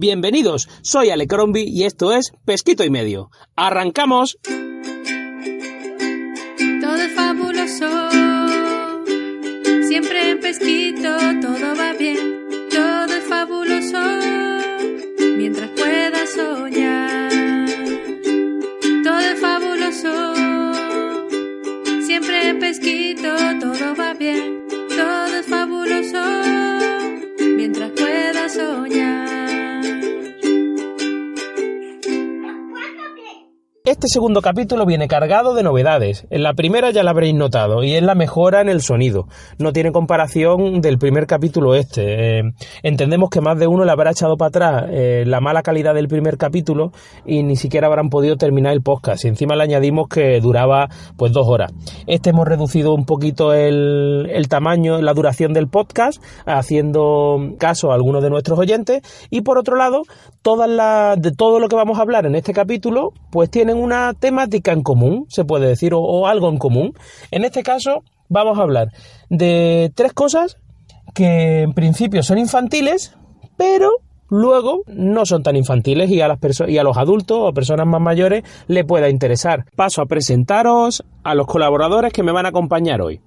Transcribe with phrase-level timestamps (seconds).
[0.00, 3.30] Bienvenidos, soy Ale Crombie y esto es Pesquito y Medio.
[3.54, 4.38] ¡Arrancamos!
[6.80, 8.08] Todo es fabuloso.
[9.86, 12.16] Siempre en pesquito todo va bien.
[12.70, 14.00] Todo es fabuloso.
[15.36, 17.68] Mientras puedas soñar.
[19.04, 20.34] Todo es fabuloso.
[22.06, 23.28] Siempre en pesquito
[23.60, 24.09] todo va bien.
[33.90, 36.24] Este segundo capítulo viene cargado de novedades.
[36.30, 39.26] En la primera ya la habréis notado y es la mejora en el sonido.
[39.58, 42.38] No tiene comparación del primer capítulo este.
[42.38, 42.52] Eh,
[42.84, 46.06] entendemos que más de uno le habrá echado para atrás eh, la mala calidad del
[46.06, 46.92] primer capítulo
[47.26, 49.24] y ni siquiera habrán podido terminar el podcast.
[49.24, 51.72] Y encima le añadimos que duraba pues dos horas.
[52.06, 57.96] Este hemos reducido un poquito el, el tamaño, la duración del podcast, haciendo caso a
[57.96, 59.02] algunos de nuestros oyentes.
[59.30, 60.02] Y por otro lado,
[60.42, 64.14] todas las, de todo lo que vamos a hablar en este capítulo, pues tienen una
[64.14, 66.94] temática en común, se puede decir, o, algo en común.
[67.30, 68.92] En este caso, vamos a hablar
[69.28, 70.58] de tres cosas
[71.14, 73.14] que en principio son infantiles,
[73.56, 73.90] pero
[74.28, 78.00] luego no son tan infantiles y a las y a los adultos o personas más
[78.00, 79.66] mayores le pueda interesar.
[79.76, 83.20] Paso a presentaros a los colaboradores que me van a acompañar hoy.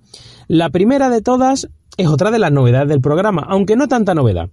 [0.47, 4.49] La primera de todas es otra de las novedades del programa, aunque no tanta novedad,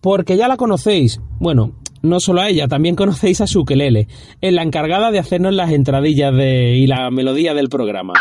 [0.00, 1.20] porque ya la conocéis.
[1.40, 4.08] Bueno, no solo a ella, también conocéis a su Kelele,
[4.40, 8.14] es la encargada de hacernos las entradillas de, y la melodía del programa.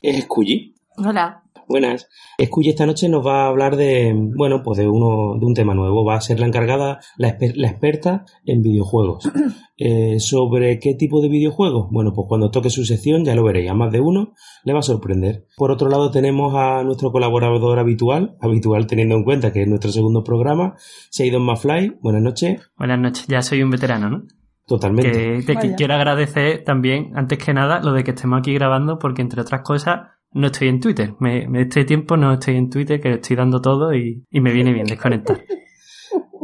[0.00, 0.74] Es Scully.
[0.96, 1.42] Hola.
[1.68, 2.08] Buenas.
[2.38, 5.74] Escuye esta noche nos va a hablar de, bueno, pues de uno, de un tema
[5.74, 6.04] nuevo.
[6.04, 9.30] Va a ser la encargada, la, exper- la experta en videojuegos.
[9.80, 11.86] Eh, ¿Sobre qué tipo de videojuegos?
[11.92, 13.70] Bueno, pues cuando toque su sección ya lo veréis.
[13.70, 14.32] A más de uno
[14.64, 15.44] le va a sorprender.
[15.56, 19.92] Por otro lado tenemos a nuestro colaborador habitual, habitual teniendo en cuenta que es nuestro
[19.92, 20.74] segundo programa,
[21.10, 21.96] Seidon Mafly.
[22.02, 22.60] Buenas noches.
[22.76, 24.22] Buenas noches, ya soy un veterano, ¿no?
[24.66, 25.44] Totalmente.
[25.46, 29.40] Que, quiero agradecer también, antes que nada, lo de que estemos aquí grabando, porque entre
[29.40, 30.00] otras cosas,
[30.32, 31.14] no estoy en Twitter.
[31.20, 34.52] Me, me- este tiempo no estoy en Twitter, que estoy dando todo y, y me
[34.52, 35.40] viene bien desconectar.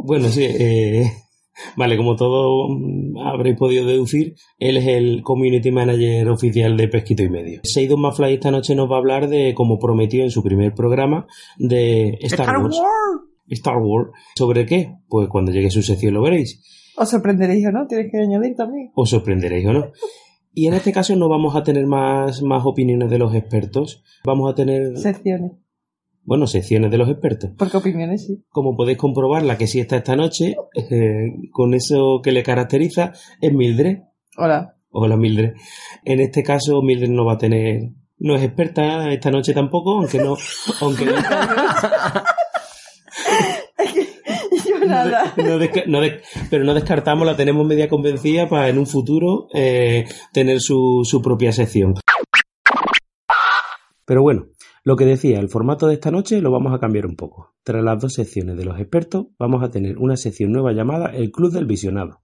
[0.07, 1.03] Bueno, sí, eh,
[1.77, 7.23] vale, como todos mm, habréis podido deducir, él es el Community Manager oficial de Pesquito
[7.23, 7.61] y Medio.
[7.63, 11.25] Seidon Mafly esta noche nos va a hablar de, como prometió en su primer programa,
[11.57, 12.79] de Star, Wars.
[13.47, 14.11] Star Wars.
[14.37, 14.91] ¿Sobre qué?
[15.07, 16.61] Pues cuando llegue su sección lo veréis.
[16.97, 18.91] Os sorprenderéis o no, tienes que añadir también.
[18.93, 19.85] Os sorprenderéis o no.
[20.57, 24.01] Y en este caso no vamos a tener más, más opiniones de los expertos.
[24.23, 25.51] Vamos a tener, Secciones.
[26.23, 27.51] bueno, secciones de los expertos.
[27.57, 28.41] Porque opiniones sí.
[28.49, 30.55] Como podéis comprobar, la que sí está esta noche,
[30.89, 33.11] eh, con eso que le caracteriza,
[33.41, 33.99] es Mildred.
[34.37, 34.77] Hola.
[34.91, 35.55] Hola Mildred.
[36.05, 40.19] En este caso, Mildred no va a tener, no es experta esta noche tampoco, aunque
[40.19, 40.37] no,
[40.79, 41.11] aunque no,
[45.11, 45.33] nada.
[45.37, 49.47] no desca- no des- pero no descartamos, la tenemos media convencida para en un futuro
[49.53, 51.93] eh, tener su, su propia sección.
[54.05, 54.47] Pero bueno,
[54.83, 57.53] lo que decía, el formato de esta noche lo vamos a cambiar un poco.
[57.63, 61.31] Tras las dos secciones de los expertos, vamos a tener una sección nueva llamada El
[61.31, 62.21] Club del Visionado.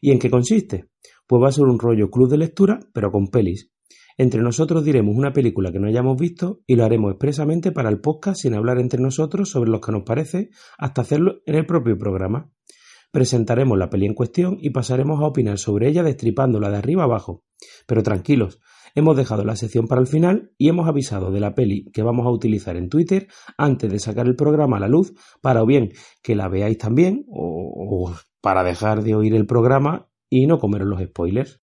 [0.00, 0.86] ¿Y en qué consiste?
[1.26, 3.70] Pues va a ser un rollo club de lectura, pero con pelis.
[4.16, 8.00] Entre nosotros diremos una película que no hayamos visto y lo haremos expresamente para el
[8.00, 11.96] podcast sin hablar entre nosotros sobre lo que nos parece hasta hacerlo en el propio
[11.96, 12.50] programa.
[13.12, 17.44] Presentaremos la peli en cuestión y pasaremos a opinar sobre ella destripándola de arriba abajo.
[17.86, 18.60] Pero tranquilos,
[18.94, 22.26] hemos dejado la sección para el final y hemos avisado de la peli que vamos
[22.26, 23.26] a utilizar en Twitter
[23.58, 25.90] antes de sacar el programa a la luz para o bien
[26.22, 30.88] que la veáis también o, o para dejar de oír el programa y no comeros
[30.88, 31.58] los spoilers.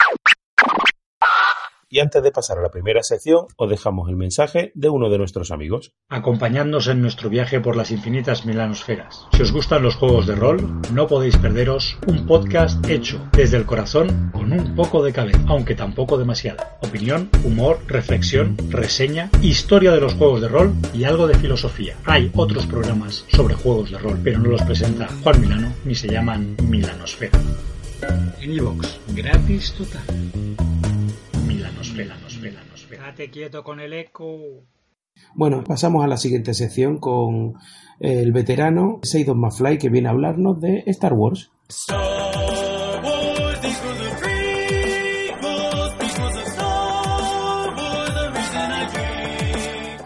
[1.89, 5.18] Y antes de pasar a la primera sección, os dejamos el mensaje de uno de
[5.18, 5.94] nuestros amigos.
[6.10, 9.25] Acompañadnos en nuestro viaje por las infinitas milanosferas.
[9.31, 13.66] Si os gustan los juegos de rol, no podéis perderos un podcast hecho desde el
[13.66, 16.78] corazón con un poco de cabeza, aunque tampoco demasiada.
[16.81, 21.95] Opinión, humor, reflexión, reseña, historia de los juegos de rol y algo de filosofía.
[22.04, 26.10] Hay otros programas sobre juegos de rol, pero no los presenta Juan Milano ni se
[26.10, 27.40] llaman Milanosfera.
[28.42, 30.04] En iVoox, gratis total.
[31.97, 33.03] Milanosfera, Milanosfera, Milanosfera.
[33.03, 34.38] Quédate quieto con el eco.
[35.33, 37.55] Bueno, pasamos a la siguiente sección con
[37.99, 41.51] el veterano Seidon Mafly que viene a hablarnos de Star Wars.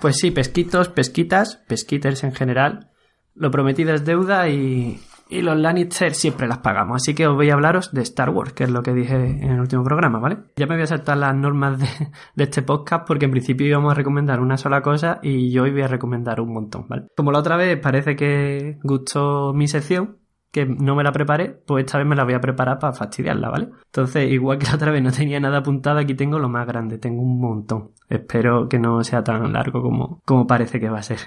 [0.01, 2.89] Pues sí, pesquitos, pesquitas, pesquiters en general.
[3.35, 4.99] Lo prometido es deuda y,
[5.31, 6.98] y los Lannister siempre las pagamos.
[6.98, 9.50] Así que os voy a hablaros de Star Wars, que es lo que dije en
[9.50, 10.38] el último programa, ¿vale?
[10.57, 13.95] Ya me voy a saltar las normas de, este podcast porque en principio íbamos a
[13.95, 17.07] recomendar una sola cosa y yo hoy voy a recomendar un montón, ¿vale?
[17.16, 20.18] Como la otra vez parece que gustó mi sección,
[20.51, 23.50] que no me la preparé, pues esta vez me la voy a preparar para fastidiarla,
[23.50, 23.69] ¿vale?
[23.86, 26.98] Entonces, igual que la otra vez no tenía nada apuntado, aquí tengo lo más grande,
[26.98, 27.92] tengo un montón.
[28.10, 31.19] Espero que no sea tan largo como, como parece que va a ser.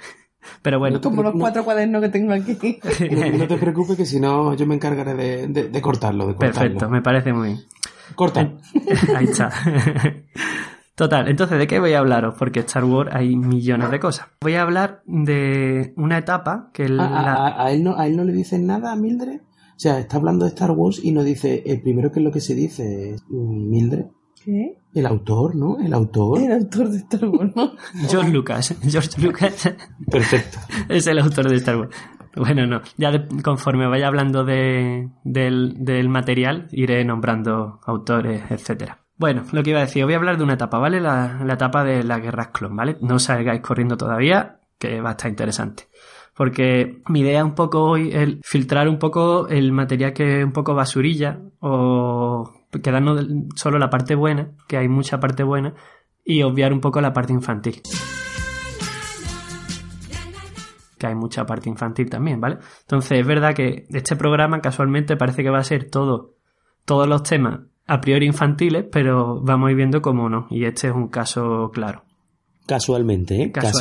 [0.62, 2.56] Pero bueno, Como los cuatro cuadernos que tengo aquí.
[3.38, 6.60] No, te preocupes que si no yo me encargaré de, de- de cortarlo, de cortarlo.
[6.60, 7.60] perfecto, me parece muy bien.
[8.14, 8.52] Corta.
[9.16, 9.50] Ahí está.
[10.94, 12.36] Total, entonces, ¿de qué voy a hablaros?
[12.38, 14.28] Porque Star Wars hay millones de cosas.
[14.40, 17.04] Voy a hablar de una etapa que A, la...
[17.04, 19.40] a- a- a él no, ¿A él no le dicen nada a Mildred?
[19.40, 22.30] O sea, está hablando de Star Wars y no dice, el primero que es lo
[22.30, 24.04] que se dice es mm, Mildred.
[24.44, 24.76] ¿Qué?
[24.94, 25.78] El autor, ¿no?
[25.78, 26.38] El autor.
[26.40, 27.72] El autor de Star Wars, ¿no?
[28.08, 28.74] George Lucas.
[28.82, 29.74] George Lucas
[30.10, 30.58] Perfecto.
[30.88, 31.90] es el autor de Star Wars.
[32.36, 32.82] Bueno, no.
[32.96, 38.98] Ya de- conforme vaya hablando de, del, del material, iré nombrando autores, etcétera.
[39.16, 41.00] Bueno, lo que iba a decir, voy a hablar de una etapa, ¿vale?
[41.00, 42.96] La, la etapa de las guerras clon, ¿vale?
[43.00, 45.84] No salgáis corriendo todavía, que va a estar interesante.
[46.36, 50.44] Porque mi idea es un poco hoy el filtrar un poco el material que es
[50.44, 52.50] un poco basurilla o
[52.82, 55.74] quedarnos solo la parte buena, que hay mucha parte buena,
[56.24, 57.82] y obviar un poco la parte infantil.
[60.98, 62.58] Que hay mucha parte infantil también, ¿vale?
[62.80, 66.34] Entonces es verdad que este programa casualmente parece que va a ser todo,
[66.84, 70.46] todos los temas a priori infantiles, pero vamos a ir viendo cómo no.
[70.50, 72.04] Y este es un caso claro.
[72.66, 73.52] Casualmente, ¿eh?
[73.52, 73.80] Casualmente.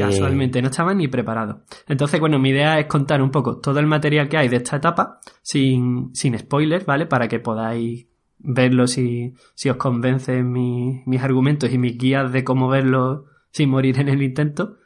[0.00, 1.60] Casualmente, no estaba ni preparado.
[1.88, 4.76] Entonces, bueno, mi idea es contar un poco todo el material que hay de esta
[4.76, 7.06] etapa, sin, sin spoilers, ¿vale?
[7.06, 8.06] Para que podáis
[8.38, 13.70] verlo si, si os convencen mi- mis argumentos y mis guías de cómo verlo sin
[13.70, 14.76] morir en el intento.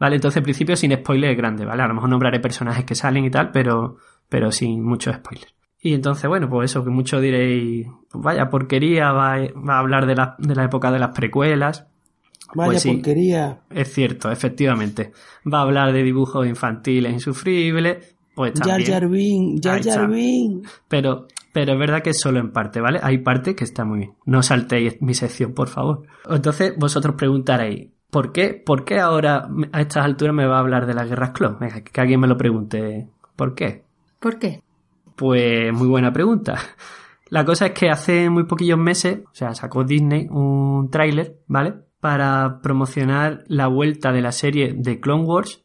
[0.00, 0.16] ¿Vale?
[0.16, 1.82] Entonces, en principio, sin spoilers grande, ¿vale?
[1.82, 3.96] A lo mejor nombraré personajes que salen y tal, pero,
[4.28, 5.52] pero sin muchos spoilers.
[5.80, 9.78] Y entonces, bueno, pues eso, que muchos diréis, pues vaya porquería, va, a- va a
[9.80, 11.88] hablar de la, de la época de las precuelas.
[12.54, 12.92] Vaya Pues sí.
[12.92, 13.60] porquería.
[13.70, 15.12] Es cierto, efectivamente.
[15.52, 18.90] Va a hablar de dibujos infantiles insufribles, pues Jar también.
[18.92, 19.94] Jar Binks, Jar Ahí está.
[19.94, 20.82] Jar Binks.
[20.88, 23.00] Pero, pero es verdad que es solo en parte, ¿vale?
[23.02, 24.12] Hay parte que está muy bien.
[24.24, 26.02] No saltéis mi sección, por favor.
[26.28, 30.86] Entonces, vosotros preguntaréis, ¿por qué, por qué ahora a estas alturas me va a hablar
[30.86, 31.58] de las guerras clon?
[31.58, 33.08] Venga, que alguien me lo pregunte.
[33.36, 33.84] ¿Por qué?
[34.20, 34.62] ¿Por qué?
[35.16, 36.56] Pues muy buena pregunta.
[37.30, 41.74] La cosa es que hace muy poquillos meses, o sea, sacó Disney un tráiler, ¿vale?
[42.00, 45.64] Para promocionar la vuelta de la serie de Clone Wars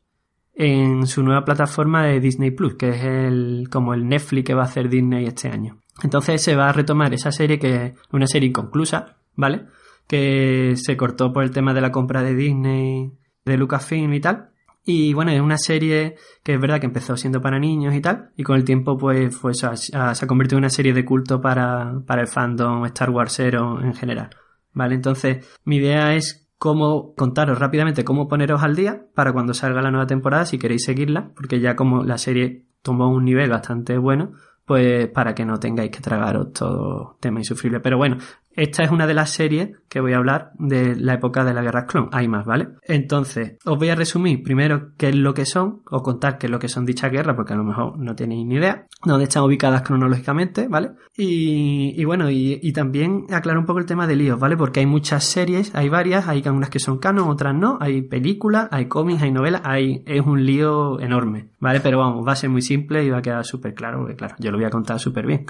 [0.55, 4.63] en su nueva plataforma de Disney Plus, que es el como el Netflix que va
[4.63, 5.77] a hacer Disney este año.
[6.03, 9.65] Entonces se va a retomar esa serie que es una serie inconclusa, ¿vale?
[10.07, 13.11] Que se cortó por el tema de la compra de Disney,
[13.45, 14.49] de Lucasfilm y tal.
[14.85, 18.31] Y bueno, es una serie que es verdad que empezó siendo para niños y tal,
[18.35, 21.39] y con el tiempo pues, pues ha- se ha convertido en una serie de culto
[21.41, 24.29] para, para el fandom Star Warsero en general.
[24.73, 24.95] ¿Vale?
[24.95, 29.91] Entonces, mi idea es cómo contaros rápidamente cómo poneros al día para cuando salga la
[29.91, 34.31] nueva temporada, si queréis seguirla, porque ya como la serie tomó un nivel bastante bueno,
[34.65, 37.79] pues para que no tengáis que tragaros todo tema insufrible.
[37.81, 38.17] Pero bueno,
[38.55, 41.61] esta es una de las series que voy a hablar de la época de la
[41.61, 42.09] guerra clon.
[42.11, 42.69] Hay más, ¿vale?
[42.83, 46.51] Entonces, os voy a resumir primero qué es lo que son, o contar qué es
[46.51, 49.43] lo que son dichas guerras, porque a lo mejor no tenéis ni idea, dónde están
[49.43, 50.91] ubicadas cronológicamente, ¿vale?
[51.15, 54.57] Y, y bueno, y, y también aclarar un poco el tema de líos, ¿vale?
[54.57, 58.67] Porque hay muchas series, hay varias, hay unas que son canon, otras no, hay películas,
[58.71, 61.79] hay cómics, hay novelas, hay, es un lío enorme, ¿vale?
[61.79, 64.35] Pero vamos, va a ser muy simple y va a quedar súper claro, porque claro,
[64.39, 65.45] yo lo voy a contar súper bien.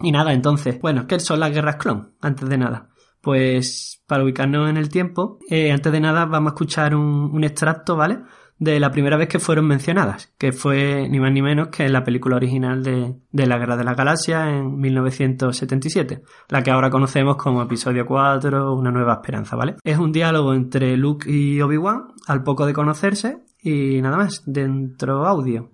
[0.00, 2.08] Y nada, entonces, bueno, ¿qué son las guerras clon?
[2.36, 2.90] Antes de nada.
[3.22, 7.44] Pues para ubicarnos en el tiempo, eh, antes de nada vamos a escuchar un, un
[7.44, 8.18] extracto, ¿vale?
[8.58, 11.94] De la primera vez que fueron mencionadas, que fue ni más ni menos que en
[11.94, 16.90] la película original de, de la Guerra de la Galaxia en 1977, la que ahora
[16.90, 19.76] conocemos como episodio 4, Una nueva esperanza, ¿vale?
[19.82, 25.26] Es un diálogo entre Luke y Obi-Wan, al poco de conocerse, y nada más, dentro
[25.26, 25.70] audio.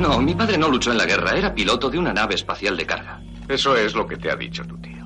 [0.00, 2.86] No, mi padre no luchó en la guerra, era piloto de una nave espacial de
[2.86, 3.22] carga.
[3.48, 5.01] Eso es lo que te ha dicho tu tío.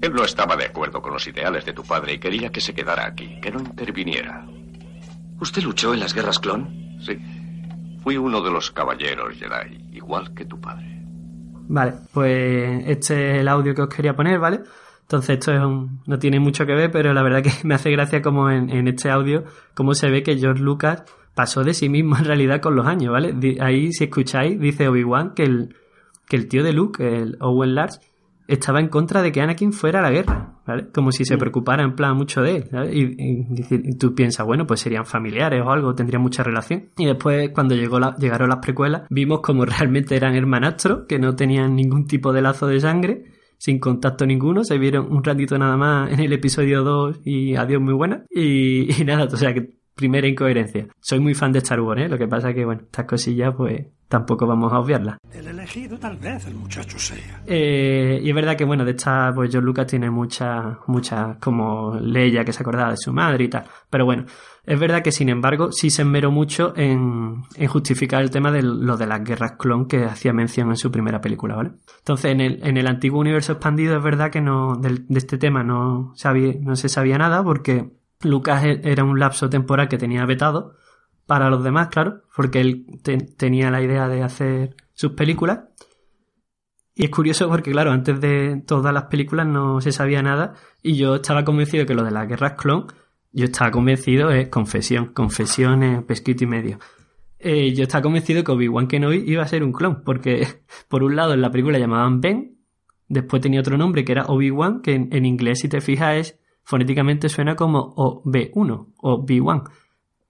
[0.00, 2.74] Él no estaba de acuerdo con los ideales de tu padre y quería que se
[2.74, 4.46] quedara aquí, que no interviniera.
[5.40, 6.98] ¿Usted luchó en las guerras clon?
[7.00, 7.18] Sí.
[8.02, 10.86] Fui uno de los caballeros Jedi, igual que tu padre.
[11.68, 14.60] Vale, pues este es el audio que os quería poner, ¿vale?
[15.02, 17.90] Entonces esto es un, no tiene mucho que ver, pero la verdad que me hace
[17.90, 21.04] gracia como en, en este audio, cómo se ve que George Lucas
[21.34, 23.34] pasó de sí mismo en realidad con los años, ¿vale?
[23.60, 25.76] Ahí, si escucháis, dice Obi-Wan que el,
[26.26, 28.00] que el tío de Luke, el Owen Lars,
[28.52, 30.88] estaba en contra de que Anakin fuera a la guerra, ¿vale?
[30.92, 32.94] Como si se preocupara en plan mucho de él, ¿sabes?
[32.94, 36.90] Y, y dice- y tú piensas, bueno, pues serían familiares o algo, tendrían mucha relación.
[36.98, 41.34] Y después, cuando llegó la- llegaron las precuelas, vimos como realmente eran hermanastros, que no
[41.36, 43.24] tenían ningún tipo de lazo de sangre,
[43.58, 47.82] sin contacto ninguno, se vieron un ratito nada más en el episodio 2 y adiós
[47.82, 48.24] muy buena.
[48.30, 50.86] Y, y nada, o sea que primera incoherencia.
[51.00, 52.08] Soy muy fan de Star Wars, ¿eh?
[52.08, 55.18] Lo que pasa que, bueno, estas cosillas pues tampoco vamos a obviarlas.
[55.32, 57.42] El elegido tal vez el muchacho sea.
[57.46, 61.94] Eh, y es verdad que, bueno, de esta, pues John Lucas tiene muchas, muchas, como
[62.00, 63.64] Leia que se acordaba de su madre y tal.
[63.88, 64.24] Pero bueno,
[64.64, 68.62] es verdad que, sin embargo, sí se esmeró mucho en, en justificar el tema de
[68.62, 71.70] lo de las guerras clon que hacía mención en su primera película, ¿vale?
[71.98, 75.38] Entonces, en el, en el antiguo universo expandido es verdad que no, del- de este
[75.38, 77.90] tema no, sabía, no se sabía nada porque
[78.22, 80.74] Lucas e- era un lapso temporal que tenía vetado
[81.26, 85.60] para los demás, claro, porque él te- tenía la idea de hacer sus películas.
[86.94, 90.96] Y es curioso porque, claro, antes de todas las películas no se sabía nada y
[90.96, 92.86] yo estaba convencido que lo de las guerras clon,
[93.32, 96.78] yo estaba convencido, es confesión, confesión es pesquito y medio.
[97.38, 100.46] Eh, yo estaba convencido que Obi-Wan Kenobi iba a ser un clon, porque
[100.88, 102.58] por un lado en la película llamaban Ben,
[103.08, 106.39] después tenía otro nombre que era Obi-Wan, que en, en inglés si te fijas es,
[106.62, 109.70] fonéticamente suena como OB1 o B1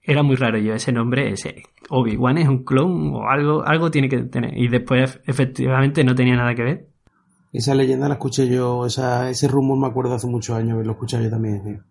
[0.03, 4.09] era muy raro yo ese nombre ese Obi-Wan es un clon o algo algo tiene
[4.09, 4.57] que tener.
[4.57, 6.87] Y después efectivamente no tenía nada que ver.
[7.51, 11.21] Esa leyenda la escuché yo, esa, ese rumor me acuerdo hace muchos años, lo escuché
[11.21, 11.83] yo también.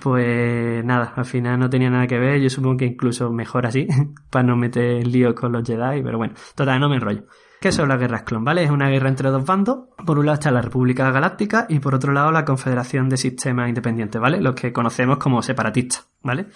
[0.00, 2.40] pues nada al final no tenía nada que ver.
[2.40, 3.88] Yo supongo que incluso mejor así
[4.30, 7.24] para no meter líos con los Jedi pero bueno total no me enrollo
[7.60, 8.42] ¿Qué son las guerras clon?
[8.44, 8.64] ¿Vale?
[8.64, 9.80] Es una guerra entre dos bandos.
[10.06, 13.68] Por un lado está la República Galáctica y por otro lado la Confederación de Sistemas
[13.68, 14.40] Independientes, ¿vale?
[14.40, 16.46] Los que conocemos como separatistas, ¿vale?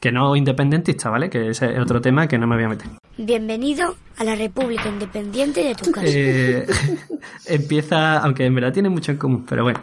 [0.00, 1.30] Que no independentistas, ¿vale?
[1.30, 2.88] Que ese es otro tema que no me voy a meter.
[3.16, 6.06] Bienvenido a la República Independiente de tu casa.
[6.08, 6.66] Eh,
[7.46, 9.80] empieza, aunque en verdad tiene mucho en común, pero bueno,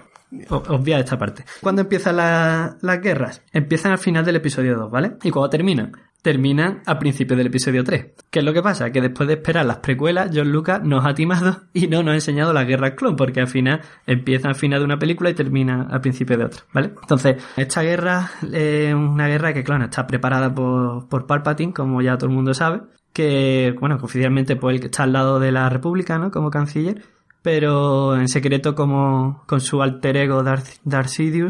[0.50, 1.46] obvia esta parte.
[1.62, 3.42] ¿Cuándo empiezan la- las guerras?
[3.54, 5.14] Empiezan al final del episodio 2, ¿vale?
[5.24, 5.94] Y cuando terminan,
[6.28, 8.08] terminan a principios del episodio 3.
[8.30, 8.92] ¿Qué es lo que pasa?
[8.92, 12.16] Que después de esperar las precuelas, John Lucas nos ha timado y no nos ha
[12.16, 15.88] enseñado las guerras clon, porque al final empieza al final de una película y termina
[15.90, 16.92] al principio de otra, ¿vale?
[17.02, 22.18] Entonces, esta guerra es una guerra que, claro, está preparada por, por Palpatine, como ya
[22.18, 22.82] todo el mundo sabe,
[23.14, 26.30] que, bueno, oficialmente pues él está al lado de la República, ¿no?
[26.30, 27.04] Como canciller,
[27.42, 30.68] pero en secreto como con su alter ego Darth,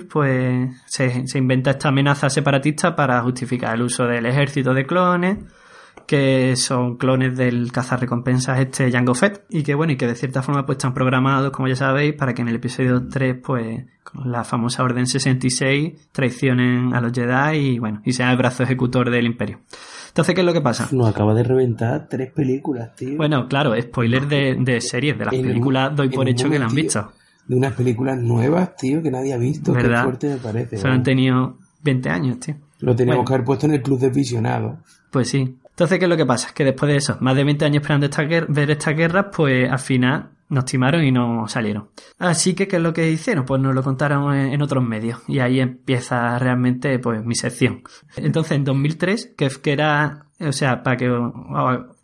[0.09, 5.37] pues se, se inventa esta amenaza separatista para justificar el uso del ejército de clones,
[6.05, 10.41] que son clones del cazarrecompensas este Jango Fett, y que bueno, y que de cierta
[10.41, 14.31] forma pues están programados, como ya sabéis, para que en el episodio 3, pues, con
[14.31, 19.09] la famosa Orden 66, traicionen a los Jedi y bueno, y sea el brazo ejecutor
[19.09, 19.59] del imperio.
[20.17, 20.87] Entonces, ¿qué es lo que pasa?
[20.93, 23.17] Nos acaba de reventar tres películas, tío.
[23.17, 26.65] Bueno, claro, spoiler de, de series, de las En películas doy por hecho que la
[26.65, 27.11] han visto.
[27.45, 29.73] De unas películas nuevas, tío, que nadie ha visto.
[29.73, 29.99] ¿Verdad?
[29.99, 30.77] Qué fuerte me parece.
[30.77, 31.05] Solo han vamos.
[31.05, 32.55] tenido 20 años, tío.
[32.79, 33.27] Lo teníamos Bueno.
[33.27, 34.79] que haber puesto en el club de visionados.
[35.11, 35.55] Pues sí.
[35.69, 36.49] Entonces, ¿qué es lo que pasa?
[36.53, 39.71] Que después de eso, más de 20 años esperando esta guer- ver estas guerras, pues
[39.71, 41.89] al final nos timaron y no salieron.
[42.17, 43.45] Así que, ¿qué es lo que hicieron?
[43.45, 45.19] Pues nos lo contaron en, otros medios.
[45.27, 47.83] Y ahí empieza realmente, pues, mi sección.
[48.15, 51.33] Entonces, en 2003, que, que era, o sea, para que os,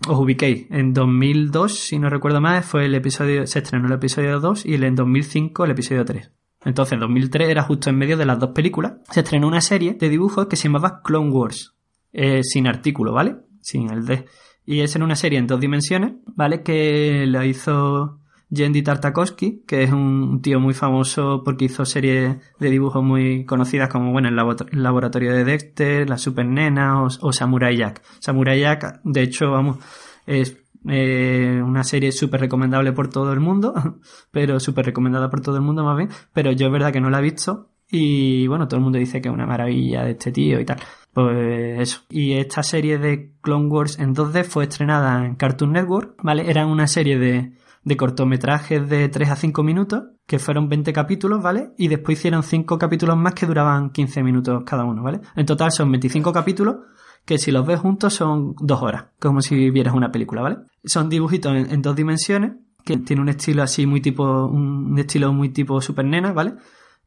[0.07, 4.39] os ubiquéis, en 2002, si no recuerdo mal, fue el episodio, se estrenó el episodio
[4.39, 6.31] 2 y en 2005 el episodio 3.
[6.65, 8.93] Entonces, en 2003 era justo en medio de las dos películas.
[9.09, 11.75] Se estrenó una serie de dibujos que se llamaba Clone Wars.
[12.15, 13.37] eh, sin artículo, ¿vale?
[13.59, 14.25] Sin el D.
[14.65, 16.61] Y es en una serie en dos dimensiones, ¿vale?
[16.61, 18.19] Que la hizo
[18.53, 23.89] Yendi Tartakovsky, que es un tío muy famoso porque hizo series de dibujos muy conocidas
[23.89, 28.01] como, bueno, el, labo- el laboratorio de Dexter, la Super Nena o, o Samurai Jack.
[28.19, 29.77] Samurai Jack, de hecho, vamos,
[30.25, 30.57] es
[30.87, 33.73] eh, una serie súper recomendable por todo el mundo,
[34.31, 37.09] pero súper recomendada por todo el mundo más bien, pero yo es verdad que no
[37.09, 40.31] la he visto y bueno, todo el mundo dice que es una maravilla de este
[40.31, 40.77] tío y tal.
[41.13, 42.01] Pues eso.
[42.09, 46.49] Y esta serie de Clone Wars en 2D fue estrenada en Cartoon Network, ¿vale?
[46.49, 47.51] Era una serie de,
[47.83, 51.71] de cortometrajes de 3 a 5 minutos, que fueron 20 capítulos, ¿vale?
[51.77, 55.19] Y después hicieron 5 capítulos más que duraban 15 minutos cada uno, ¿vale?
[55.35, 56.77] En total son 25 capítulos
[57.25, 60.57] que si los ves juntos son dos horas, como si vieras una película, ¿vale?
[60.83, 65.31] Son dibujitos en, en dos dimensiones, que tiene un estilo así muy tipo, un estilo
[65.31, 66.55] muy tipo super nena, ¿vale?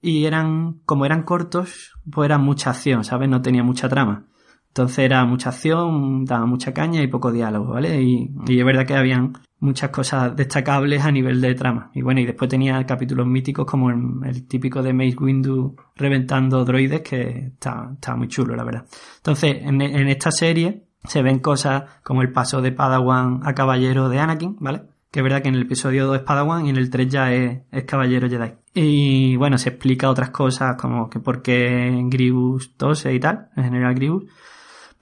[0.01, 3.29] Y eran, como eran cortos, pues era mucha acción, ¿sabes?
[3.29, 4.27] No tenía mucha trama.
[4.69, 8.03] Entonces era mucha acción, daba mucha caña y poco diálogo, ¿vale?
[8.03, 11.91] Y, y es verdad que habían muchas cosas destacables a nivel de trama.
[11.95, 16.65] Y bueno, y después tenía capítulos míticos como el, el típico de Mace Windu reventando
[16.65, 18.85] droides, que está, está muy chulo, la verdad.
[19.17, 24.19] Entonces, en, esta serie se ven cosas como el paso de Padawan a Caballero de
[24.19, 24.83] Anakin, ¿vale?
[25.11, 27.33] Que es verdad que en el episodio 2 es Padawan y en el 3 ya
[27.33, 28.53] es, es Caballero Jedi.
[28.75, 33.65] Y bueno, se explica otras cosas como que por qué Grievous tose y tal, en
[33.65, 34.25] general Grievous.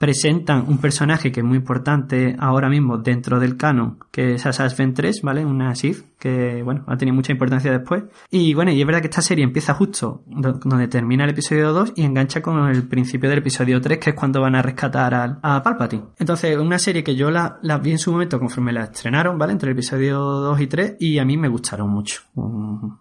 [0.05, 4.75] Presentan un personaje que es muy importante ahora mismo dentro del canon, que es Assassin's
[4.75, 5.43] Creed 3, ¿vale?
[5.43, 8.03] Una Sith que, bueno, ha tenido mucha importancia después.
[8.29, 11.73] Y bueno, y es verdad que esta serie empieza justo do- donde termina el episodio
[11.73, 15.13] 2 y engancha con el principio del episodio 3, que es cuando van a rescatar
[15.15, 16.03] al- a, Palpatine.
[16.19, 19.53] Entonces, una serie que yo la, la vi en su momento conforme la estrenaron, ¿vale?
[19.53, 22.21] Entre el episodio 2 y 3, y a mí me gustaron mucho.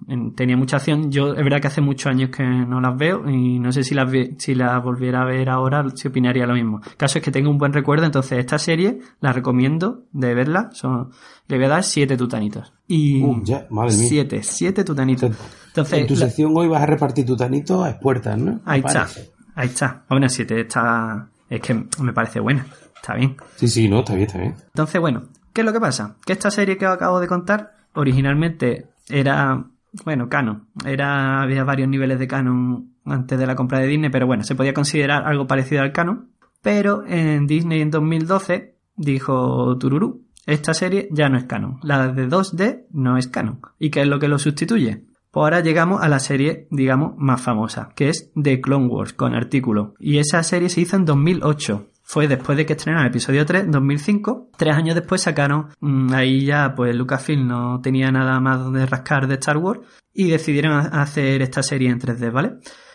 [0.09, 1.11] En- tenía mucha acción.
[1.11, 3.95] Yo, es verdad que hace muchos años que no las veo, y no sé si
[3.95, 6.81] las, ve- si las volviera a ver ahora, si opinaría lo mismo.
[6.97, 10.71] Caso es que tengo un buen recuerdo, entonces esta serie la recomiendo de verla.
[10.73, 11.11] Son,
[11.49, 12.73] le voy a dar siete tutanitos.
[12.87, 14.07] Y Uh, ya, madre mía.
[14.09, 15.31] siete, siete tutanitos.
[15.69, 18.61] Entonces, en tu la- sección hoy vas a repartir tutanitos a expuertas, ¿no?
[18.65, 19.33] ahí está, parece.
[19.55, 20.05] ahí está.
[20.09, 23.37] Bueno, siete está, es que me parece buena, está bien.
[23.57, 24.55] Sí, sí, no, está bien, está bien.
[24.67, 26.17] Entonces, bueno, ¿qué es lo que pasa?
[26.25, 29.65] Que esta serie que os acabo de contar originalmente era,
[30.05, 30.69] bueno, canon.
[30.87, 34.55] Era, había varios niveles de canon antes de la compra de Disney, pero bueno, se
[34.55, 36.31] podía considerar algo parecido al canon.
[36.65, 41.79] Pero en Disney en 2012 dijo Tururú, esta serie ya no es canon.
[41.83, 43.61] La de 2D no es canon.
[43.79, 45.05] ¿Y qué es lo que lo sustituye?
[45.31, 49.35] Pues ahora llegamos a la serie, digamos, más famosa, que es The Clone Wars, con
[49.35, 49.95] artículo.
[49.99, 51.89] Y esa serie se hizo en 2008.
[52.03, 54.51] Fue después de que estrenaron el episodio 3, 2005.
[54.57, 59.27] Tres años después sacaron, mm, ahí ya pues Lucasfilm no tenía nada más donde rascar
[59.27, 59.81] de Star Wars
[60.13, 62.55] y decidieron ha- hacer esta serie en 3D, ¿vale?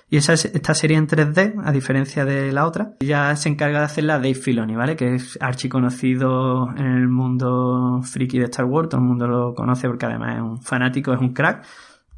[0.10, 3.86] Y esa, esta serie en 3D, a diferencia de la otra, ya se encarga de
[3.86, 4.96] hacerla Dave Filoni, ¿vale?
[4.96, 9.88] Que es archiconocido en el mundo friki de Star Wars, todo el mundo lo conoce
[9.88, 11.64] porque además es un fanático, es un crack.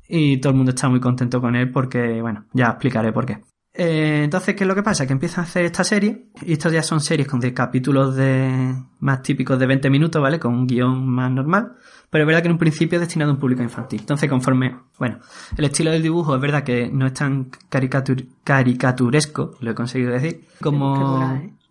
[0.07, 3.50] Y todo el mundo está muy contento con él porque, bueno, ya explicaré por qué.
[3.73, 5.07] Eh, entonces, ¿qué es lo que pasa?
[5.07, 8.75] Que empieza a hacer esta serie, y estos ya son series con de capítulos de
[8.99, 10.39] más típicos de 20 minutos, ¿vale?
[10.39, 11.73] Con un guion más normal,
[12.09, 14.01] pero es verdad que en un principio es destinado a un público infantil.
[14.01, 15.19] Entonces, conforme, bueno,
[15.57, 20.11] el estilo del dibujo es verdad que no es tan caricatur- caricaturesco, lo he conseguido
[20.11, 21.17] decir, como...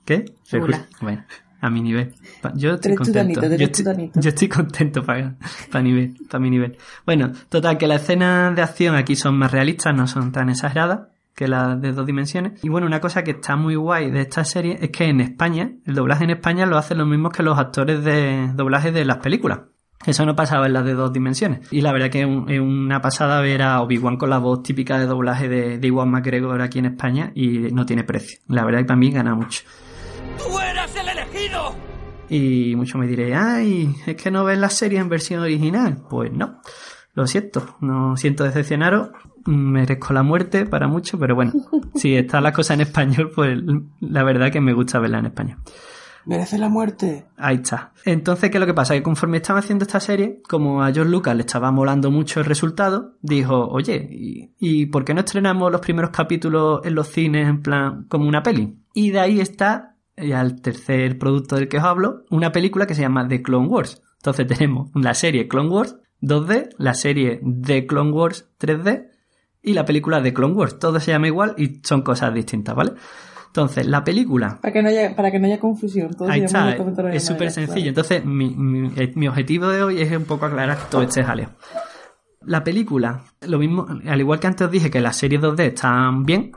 [0.06, 0.24] Qué ¿eh?
[1.02, 1.24] Bueno,
[1.60, 2.14] a mi nivel.
[2.54, 3.40] Yo estoy contento.
[3.66, 5.36] estoy, yo estoy contento para,
[5.70, 6.78] para, nivel, para mi nivel.
[7.04, 11.00] Bueno, total, que las escenas de acción aquí son más realistas, no son tan exageradas
[11.40, 12.62] que las de dos dimensiones.
[12.62, 15.72] Y bueno, una cosa que está muy guay de esta serie es que en España,
[15.86, 19.16] el doblaje en España lo hacen los mismos que los actores de doblaje de las
[19.16, 19.60] películas.
[20.04, 21.66] Eso no pasaba en las de dos dimensiones.
[21.72, 24.62] Y la verdad que es un- es una pasada ver a Obi-Wan con la voz
[24.62, 28.38] típica de doblaje de, de Iwan McGregor aquí en España y no tiene precio.
[28.48, 29.62] La verdad que también gana mucho.
[30.38, 31.74] ¡Tú eras el elegido!
[32.28, 35.98] Y mucho me diré, ay, es que no ves la serie en versión original.
[36.08, 36.60] Pues no,
[37.14, 39.10] lo siento, no siento decepcionaros,
[39.46, 41.52] merezco la muerte para mucho, pero bueno,
[41.94, 43.58] si está la cosa en español, pues
[44.00, 45.58] la verdad que me gusta verla en español.
[46.26, 47.26] Merece la muerte.
[47.38, 47.92] Ahí está.
[48.04, 48.94] Entonces, ¿qué es lo que pasa?
[48.94, 52.46] Que conforme estaba haciendo esta serie, como a George Lucas le estaba molando mucho el
[52.46, 57.48] resultado, dijo, oye, ¿y, y por qué no estrenamos los primeros capítulos en los cines
[57.48, 58.78] en plan como una peli?
[58.92, 62.94] Y de ahí está, ya el tercer producto del que os hablo, una película que
[62.94, 64.02] se llama The Clone Wars.
[64.18, 69.08] Entonces tenemos la serie Clone Wars 2D, la serie The Clone Wars 3D
[69.62, 70.78] y la película The Clone Wars.
[70.78, 72.92] Todo se llama igual y son cosas distintas, ¿vale?
[73.48, 76.14] Entonces, la película Para que no haya, para que no haya confusión.
[76.14, 77.74] Todo Ahí está, de es súper sencillo.
[77.74, 77.88] claro.
[77.88, 81.50] Entonces, mi, mi- eh, mi objetivo de hoy es un poco aclarar todo este jaleo.
[82.42, 86.24] La película, lo mismo, al igual que antes os dije que las series 2D están
[86.24, 86.52] bien,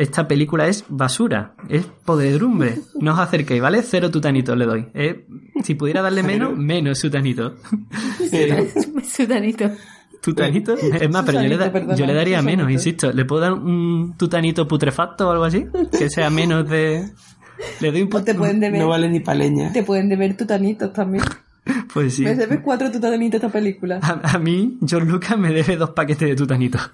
[0.00, 2.76] esta película es basura, es podredumbre.
[3.00, 3.82] No os acerquéis, ¿vale?
[3.82, 4.86] Cero tutanitos le doy.
[4.94, 5.26] Eh,
[5.64, 7.52] si pudiera darle menos, menos tutanitos.
[9.04, 9.70] Sudanito.
[10.22, 10.74] ¿Tutanito?
[10.76, 13.10] Es más, pero yo le, da- Susanito, perdona, yo le daría menos, insisto.
[13.12, 15.64] ¿Le puedo dar un tutanito putrefacto o algo así?
[15.96, 17.08] Que sea menos de...
[17.80, 19.72] Le doy un O te pueden deber, No vale ni pa' leña.
[19.72, 21.24] te pueden deber tutanitos también.
[21.92, 22.22] Pues sí.
[22.24, 23.98] Me debes cuatro tutanitos esta película.
[24.02, 26.80] A, a mí, George Lucas me debe dos paquetes de tutanitos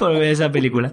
[0.00, 0.90] por ver esa película.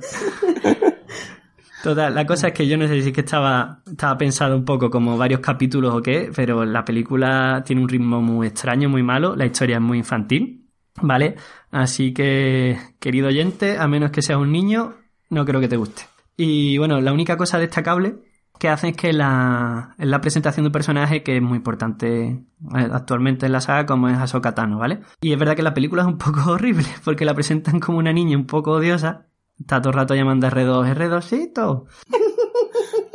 [1.82, 4.66] Total, la cosa es que yo no sé si es que estaba, estaba pensado un
[4.66, 9.04] poco como varios capítulos o qué, pero la película tiene un ritmo muy extraño, muy
[9.04, 10.66] malo, la historia es muy infantil,
[11.02, 11.36] ¿vale?
[11.72, 14.96] Así que, querido oyente, a menos que seas un niño,
[15.30, 16.04] no creo que te guste.
[16.36, 18.16] Y bueno, la única cosa destacable
[18.58, 22.28] que hace es que la, es la presentación de un personaje que es muy importante
[22.28, 25.00] eh, actualmente en la saga como es Ahsoka Tano, ¿vale?
[25.22, 28.14] Y es verdad que la película es un poco horrible porque la presentan como una
[28.14, 29.28] niña un poco odiosa,
[29.60, 31.86] está todo el rato llamando a R2, R2cito.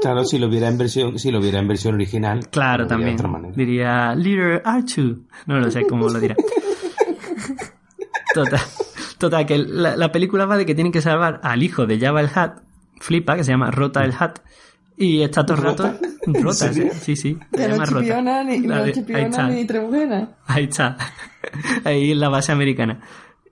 [0.00, 2.48] Claro, si lo viera en versión, si lo viera en versión original.
[2.50, 3.14] Claro, de también.
[3.14, 3.54] otra manera.
[3.56, 5.26] Diría Little R2.
[5.46, 6.34] No lo sé cómo lo dirá.
[8.34, 8.60] Total,
[9.18, 12.20] total que la, la película va de que tienen que salvar al hijo de Java
[12.20, 12.62] el Hat,
[12.98, 14.38] Flipa, que se llama Rota el Hat,
[14.96, 15.94] y está todo el rato...
[16.26, 16.66] ¿Rota?
[16.68, 17.36] ¿En sí, sí.
[17.52, 18.00] Que no llama Rota.
[18.00, 19.48] chipiona ni, no de- ahí chipiona está.
[19.48, 20.36] ni trebujena.
[20.46, 20.96] Ahí está.
[21.84, 23.00] Ahí en la base americana.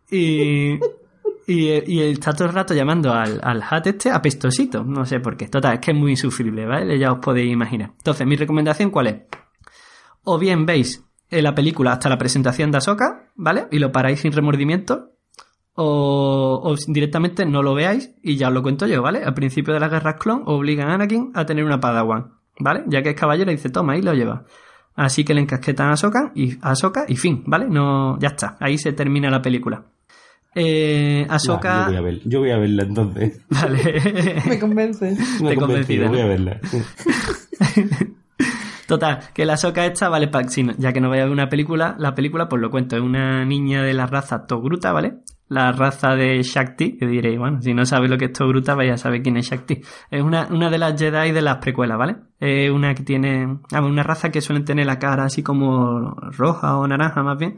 [0.09, 0.74] Y,
[1.48, 4.85] y, y está todo el rato llamando al, al hat este apestosito.
[4.85, 5.48] No sé por qué.
[5.48, 6.96] Total, es que es muy insufrible, ¿vale?
[6.98, 7.90] Ya os podéis imaginar.
[7.98, 9.16] Entonces, mi recomendación, ¿cuál es?
[10.22, 13.66] O bien veis eh, la película hasta la presentación de Ahsoka, ¿vale?
[13.72, 15.11] Y lo paráis sin remordimiento.
[15.83, 19.23] O, o directamente no lo veáis y ya os lo cuento yo, ¿vale?
[19.25, 22.83] Al principio de las guerras clon obligan a Anakin a tener una Padawan, ¿vale?
[22.87, 24.45] Ya que es caballero dice, toma, ahí lo lleva.
[24.95, 27.66] Así que le encasquetan a Ahsoka y, a Ahsoka y fin, ¿vale?
[27.71, 28.57] No, ya está.
[28.61, 29.85] Ahí se termina la película.
[30.55, 33.40] Eh, yo, voy a ver- yo voy a verla entonces.
[33.49, 34.43] Vale.
[34.49, 35.16] Me convence.
[35.43, 36.11] Me Te convencida, ¿no?
[36.11, 36.61] voy a verla.
[38.87, 41.33] Total, que la Ahsoka esta, vale, pa- si no- ya que no vaya a ver
[41.33, 45.19] una película, la película, pues lo cuento, es una niña de la raza Togruta, ¿vale?
[45.51, 48.95] La raza de Shakti, que diréis, bueno, si no sabéis lo que es Togruta, vaya
[48.95, 49.81] a saber quién es Shakti.
[50.11, 52.17] Es una, una de las Jedi de las precuelas, ¿vale?
[52.39, 56.77] Es una que tiene, ah, una raza que suelen tener la cara así como roja
[56.79, 57.57] o naranja más bien,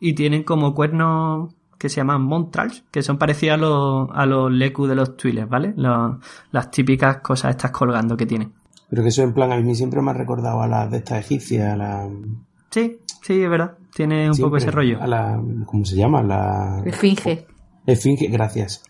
[0.00, 4.50] y tienen como cuernos que se llaman Montrals, que son parecidos a los, a los
[4.50, 5.74] Leku de los Twi'leks, ¿vale?
[5.76, 6.16] Los-
[6.50, 8.52] las típicas cosas estas colgando que tienen.
[8.88, 11.18] Pero que eso en plan, a mí siempre me ha recordado a las de estas
[11.20, 12.08] egipcias, a la...
[12.70, 13.76] Sí, sí, es verdad.
[13.94, 15.00] Tiene un poco ese rollo.
[15.00, 16.22] A la, ¿Cómo se llama?
[16.22, 16.82] La...
[16.84, 17.46] Esfinge.
[17.86, 18.82] Esfinge, gracias.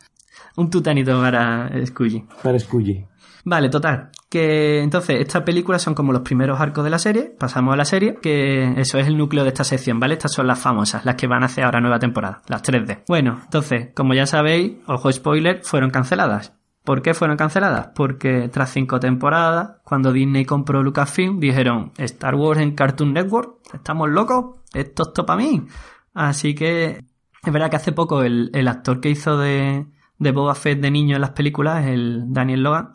[0.57, 2.25] Un tutanito para Scully.
[2.43, 3.05] Para Scully.
[3.45, 4.11] Vale, total.
[4.31, 7.35] Que entonces, estas películas son como los primeros arcos de la serie.
[7.39, 10.15] Pasamos a la serie, que eso es el núcleo de esta sección, ¿vale?
[10.15, 13.03] Estas son las famosas, las que van a hacer ahora nueva temporada, las 3D.
[13.07, 16.55] Bueno, entonces, como ya sabéis, ojo spoiler, fueron canceladas.
[16.85, 17.89] ¿Por qué fueron canceladas?
[17.95, 24.09] Porque tras cinco temporadas, cuando Disney compró Lucasfilm, dijeron Star Wars en Cartoon Network, estamos
[24.11, 25.67] locos, esto es todo para mí.
[26.15, 27.05] Así que
[27.45, 29.87] es verdad que hace poco el, el actor que hizo de,
[30.19, 32.91] de Boba Fett de niño en las películas, el Daniel Logan,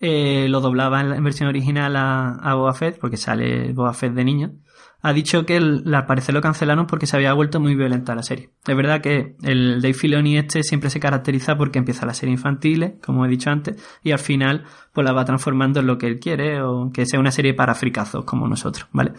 [0.00, 4.12] eh, lo doblaba en la versión original a, a Boba Fett, porque sale Boba Fett
[4.12, 4.52] de niño,
[5.00, 8.22] ha dicho que el- al parecer lo cancelaron porque se había vuelto muy violenta la
[8.22, 8.50] serie.
[8.66, 12.94] Es verdad que el Dave Filoni este siempre se caracteriza porque empieza la serie infantil,
[13.04, 16.18] como he dicho antes, y al final pues la va transformando en lo que él
[16.18, 19.12] quiere, o que sea una serie para fricazos como nosotros, ¿vale?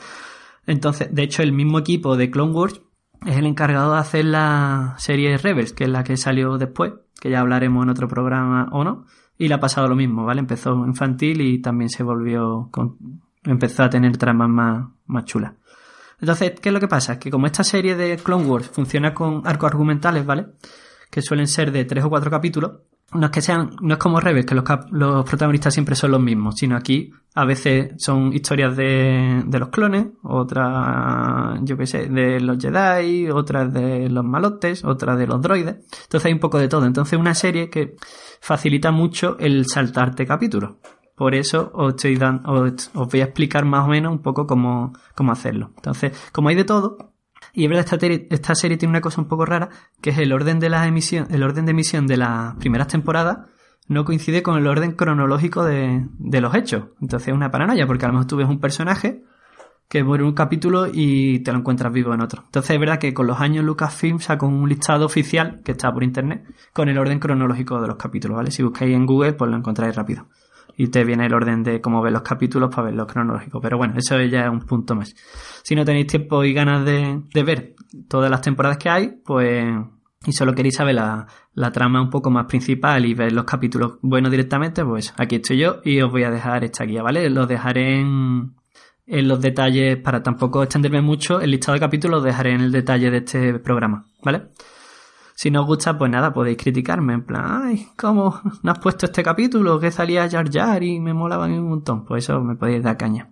[0.68, 2.82] Entonces, de hecho, el mismo equipo de Clone Wars
[3.26, 7.30] es el encargado de hacer la serie Rebels, que es la que salió después, que
[7.30, 9.06] ya hablaremos en otro programa o no,
[9.38, 10.40] y le ha pasado lo mismo, ¿vale?
[10.40, 12.98] Empezó infantil y también se volvió con...
[13.44, 15.54] empezó a tener tramas más, más chulas.
[16.20, 17.20] Entonces, ¿qué es lo que pasa?
[17.20, 20.48] Que como esta serie de Clone Wars funciona con arcos argumentales, ¿vale?
[21.10, 22.72] Que suelen ser de tres o cuatro capítulos,
[23.14, 26.12] no es que sean, no es como Rebels, que los, cap- los protagonistas siempre son
[26.12, 31.86] los mismos, sino aquí a veces son historias de, de los clones, otras, yo qué
[31.86, 35.76] sé, de los Jedi, otras de los malotes, otras de los droides.
[36.04, 36.86] Entonces hay un poco de todo.
[36.86, 37.96] Entonces una serie que
[38.42, 40.72] facilita mucho el saltarte capítulos.
[41.16, 44.46] Por eso os, estoy dan- os, os voy a explicar más o menos un poco
[44.48, 45.72] cómo, cómo hacerlo.
[45.78, 47.14] Entonces, como hay de todo,
[47.56, 49.70] y es verdad, esta, esta serie tiene una cosa un poco rara,
[50.02, 53.48] que es el orden de la emisión, el orden de emisión de las primeras temporadas
[53.88, 56.86] no coincide con el orden cronológico de, de los hechos.
[57.02, 59.24] Entonces es una paranoia, porque a lo mejor tú ves un personaje
[59.88, 62.44] que muere en un capítulo y te lo encuentras vivo en otro.
[62.46, 66.04] Entonces es verdad que con los años Lucasfilm sacó un listado oficial que está por
[66.04, 68.52] internet con el orden cronológico de los capítulos, ¿vale?
[68.52, 70.28] Si buscáis en Google, pues lo encontráis rápido.
[70.78, 73.62] Y te viene el orden de cómo ves los capítulos para ver los cronológicos.
[73.62, 75.16] Pero bueno, eso ya es un punto más.
[75.64, 77.76] Si no tenéis tiempo y ganas de, de ver
[78.08, 79.66] todas las temporadas que hay, pues
[80.26, 84.00] y solo queréis saber la, la trama un poco más principal y ver los capítulos
[84.02, 87.30] buenos directamente, pues aquí estoy yo y os voy a dejar esta guía, ¿vale?
[87.30, 88.56] Los dejaré en,
[89.06, 92.72] en los detalles, para tampoco extenderme mucho, el listado de capítulos lo dejaré en el
[92.72, 94.50] detalle de este programa, ¿vale?
[95.38, 99.06] Si no os gusta, pues nada, podéis criticarme, en plan, ay, ¿cómo no has puesto
[99.06, 99.80] este capítulo?
[99.82, 102.06] Que salía Jar Jar y me molaban un montón.
[102.06, 103.30] Pues eso me podéis dar caña.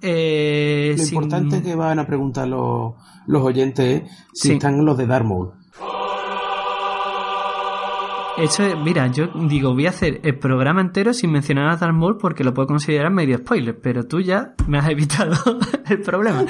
[0.00, 2.92] Eh, Lo sin- importante que van a preguntar los,
[3.26, 4.54] los oyentes es si Sí.
[4.54, 5.52] están los de Darth Maul.
[8.38, 11.94] Eso es, mira, yo digo, voy a hacer el programa entero sin mencionar a Darth
[11.94, 15.34] Maul porque lo puedo considerar medio spoiler, pero tú ya me has evitado
[15.88, 16.44] el problema.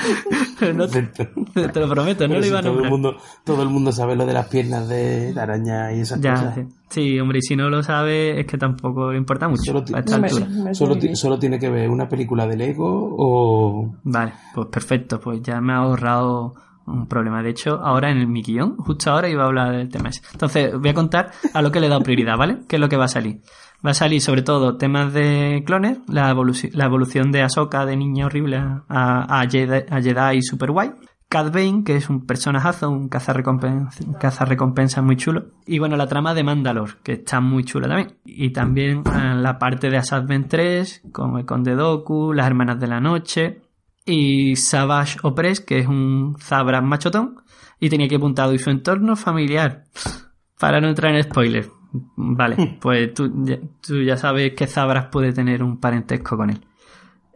[0.74, 2.90] No te, te lo prometo, no Pero lo si iba a todo el nombrar.
[2.90, 6.34] mundo todo el mundo sabe lo de las piernas de, de araña y esas Ya,
[6.34, 6.54] cosas.
[6.56, 6.62] sí.
[6.90, 10.16] Sí, hombre, y si no lo sabe es que tampoco importa mucho Solo, a esta
[10.16, 10.74] altura.
[10.74, 15.42] solo ti- solo tiene que ver una película de Lego o Vale, pues perfecto, pues
[15.42, 16.54] ya me ha ahorrado
[16.88, 17.42] un problema.
[17.42, 20.22] De hecho, ahora en mi guion, justo ahora iba a hablar del tema ese.
[20.32, 22.60] Entonces, voy a contar a lo que le he dado prioridad, ¿vale?
[22.68, 23.40] ¿Qué es lo que va a salir?
[23.84, 26.34] Va a salir sobre todo temas de clones, la,
[26.72, 30.90] la evolución de Ahsoka de niña horrible a, a, Jedi, a Jedi super guay.
[31.28, 35.48] Cad Bane, que es un personajazo, un cazarrecompensa, un cazarrecompensa muy chulo.
[35.66, 38.16] Y bueno, la trama de Mandalore, que está muy chula también.
[38.24, 42.80] Y también eh, la parte de Asad Ben 3, con el Conde Doku, las Hermanas
[42.80, 43.60] de la Noche.
[44.10, 47.36] Y Savage Opress, que es un Zabra machotón.
[47.80, 49.84] Y tenía que apuntado y su entorno familiar.
[50.58, 51.68] Para no entrar en spoilers.
[52.16, 56.60] Vale, pues tú, ya- tú ya sabes que Zabras puede tener un parentesco con él.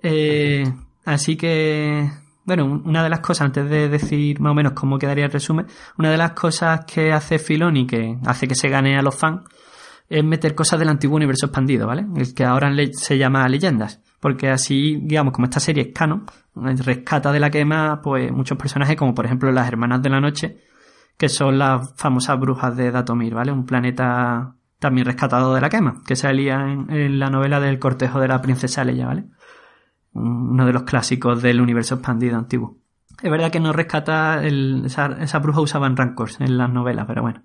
[0.02, 0.64] Eh,
[1.04, 2.10] así que,
[2.44, 5.30] bueno, un- una de las cosas, antes de decir más o menos cómo quedaría el
[5.32, 5.66] resumen,
[5.98, 9.42] una de las cosas que hace Filoni, que hace que se gane a los fans,
[10.08, 12.04] es meter cosas del antiguo universo expandido, ¿vale?
[12.16, 14.00] El que ahora se llama Leyendas.
[14.20, 18.96] Porque así, digamos, como esta serie es canon, rescata de la quema, pues muchos personajes,
[18.96, 20.58] como por ejemplo las Hermanas de la Noche,
[21.16, 23.52] que son las famosas brujas de Datomir, ¿vale?
[23.52, 28.20] Un planeta también rescatado de la quema, que salía en, en la novela del cortejo
[28.20, 29.26] de la princesa Leia, ¿vale?
[30.12, 32.78] Uno de los clásicos del universo expandido antiguo.
[33.22, 37.22] Es verdad que no rescata el, esa, esa bruja usaban rancors en las novelas, pero
[37.22, 37.42] bueno,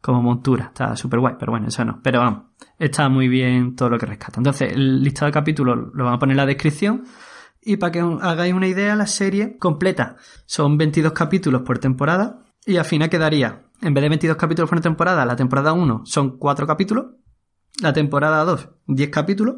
[0.00, 2.00] como montura, está súper guay, pero bueno, eso no.
[2.02, 2.44] Pero vamos,
[2.78, 4.38] está muy bien todo lo que rescata.
[4.38, 7.04] Entonces, el listado de capítulos lo vamos a poner en la descripción.
[7.62, 12.44] Y para que hagáis una idea, la serie completa son 22 capítulos por temporada.
[12.64, 16.38] Y al final quedaría, en vez de 22 capítulos por temporada, la temporada 1 son
[16.38, 17.06] 4 capítulos.
[17.80, 19.56] La temporada 2, 10 capítulos.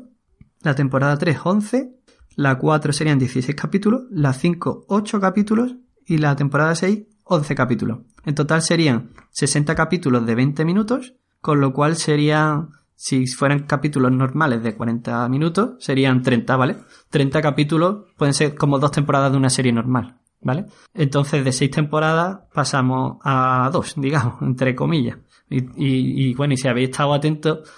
[0.62, 1.96] La temporada 3, 11.
[2.36, 4.02] La 4 serían 16 capítulos.
[4.10, 5.76] La 5, 8 capítulos.
[6.06, 7.98] Y la temporada 6, 11 capítulos.
[8.24, 11.14] En total serían 60 capítulos de 20 minutos.
[11.40, 12.70] Con lo cual serían,
[13.04, 16.76] si fueran capítulos normales de 40 minutos, serían 30, ¿vale?
[17.10, 20.66] 30 capítulos pueden ser como dos temporadas de una serie normal, ¿vale?
[20.94, 25.18] Entonces de 6 temporadas pasamos a 2, digamos, entre comillas.
[25.50, 27.68] Y, bueno, y si habéis estado atentos,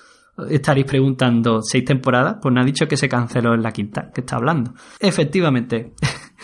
[0.50, 2.36] estaréis preguntando, ¿seis temporadas?
[2.42, 4.74] Pues no ha dicho que se canceló en la quinta, que está hablando.
[5.00, 5.94] Efectivamente.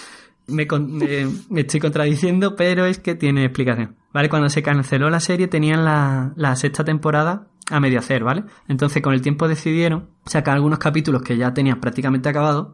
[0.49, 3.97] me, me- me estoy contradiciendo, pero es que tiene explicación.
[4.13, 4.29] ¿Vale?
[4.29, 8.45] Cuando se canceló la serie tenían la, la sexta temporada a medio hacer, ¿vale?
[8.69, 12.69] Entonces con el tiempo decidieron sacar algunos capítulos que ya tenían prácticamente acabados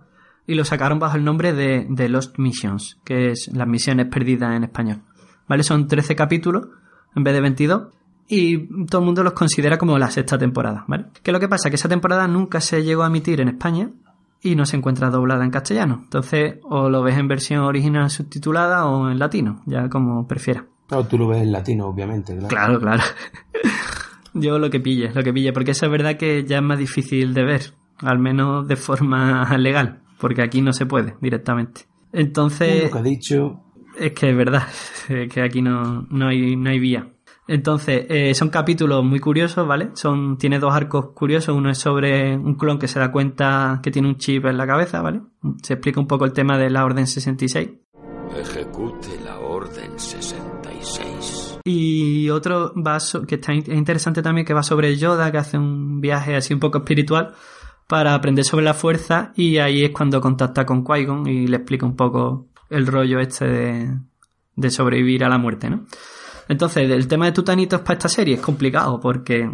[0.46, 4.54] y los sacaron bajo el nombre de, de Lost Missions, que es las misiones perdidas
[4.56, 5.02] en español.
[5.48, 5.62] ¿Vale?
[5.62, 6.68] Son 13 capítulos
[7.14, 7.82] en vez de 22
[8.28, 11.06] y todo el mundo los considera como la sexta temporada, ¿vale?
[11.22, 11.70] ¿Qué es lo que pasa?
[11.70, 13.90] Que esa temporada nunca se llegó a emitir en España
[14.42, 16.00] y no se encuentra doblada en castellano.
[16.04, 20.64] Entonces, o lo ves en versión original subtitulada o en latino, ya como prefieras.
[20.88, 22.48] Claro, tú lo ves en latino, obviamente, ¿verdad?
[22.48, 23.02] Claro, claro.
[24.38, 26.78] Yo lo que pille, lo que pille, porque eso es verdad que ya es más
[26.78, 27.62] difícil de ver,
[27.98, 31.82] al menos de forma legal, porque aquí no se puede directamente.
[32.12, 33.60] Entonces, Lo que ha dicho.
[33.98, 34.64] es que es verdad,
[35.08, 37.08] es que aquí no, no, hay, no hay vía.
[37.48, 39.90] Entonces, eh, son capítulos muy curiosos, ¿vale?
[39.94, 41.54] Son, tiene dos arcos curiosos.
[41.54, 44.66] Uno es sobre un clon que se da cuenta que tiene un chip en la
[44.66, 45.20] cabeza, ¿vale?
[45.62, 47.70] Se explica un poco el tema de la Orden 66.
[48.36, 48.95] Ejecute la Orden 66.
[51.68, 55.38] Y otro va so- que está in- es interesante también, que va sobre Yoda, que
[55.38, 57.34] hace un viaje así un poco espiritual
[57.88, 61.84] para aprender sobre la fuerza y ahí es cuando contacta con Qui-Gon y le explica
[61.84, 63.98] un poco el rollo este
[64.54, 65.86] de, sobrevivir a la muerte, ¿no?
[66.48, 69.50] Entonces, el tema de tutanitos para esta serie es complicado porque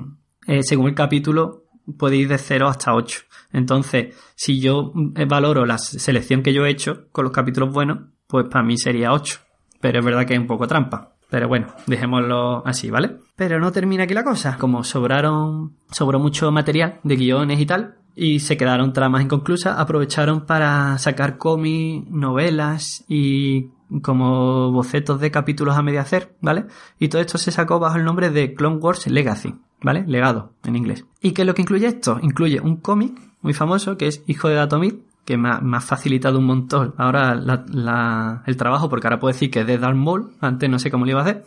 [0.46, 1.64] eh, según el capítulo
[1.98, 3.20] podéis ir de 0 hasta 8.
[3.54, 8.46] Entonces, si yo valoro la selección que yo he hecho con los capítulos buenos, pues
[8.50, 9.40] para mí sería 8.
[9.80, 11.11] Pero es verdad que es un poco trampa.
[11.32, 13.16] Pero bueno, dejémoslo así, ¿vale?
[13.36, 14.58] Pero no termina aquí la cosa.
[14.58, 20.44] Como sobraron, sobró mucho material de guiones y tal, y se quedaron tramas inconclusas, aprovecharon
[20.44, 23.68] para sacar cómics, novelas y
[24.02, 26.66] como bocetos de capítulos a medio hacer, ¿vale?
[26.98, 30.04] Y todo esto se sacó bajo el nombre de Clone Wars Legacy, ¿vale?
[30.06, 31.06] Legado en inglés.
[31.22, 32.18] ¿Y qué es lo que incluye esto?
[32.20, 35.80] Incluye un cómic muy famoso que es Hijo de Datomir, que me ha, me ha
[35.80, 39.78] facilitado un montón ahora la- la- el trabajo, porque ahora puedo decir que es de
[39.78, 41.44] Darth Maul, antes no sé cómo lo iba a hacer.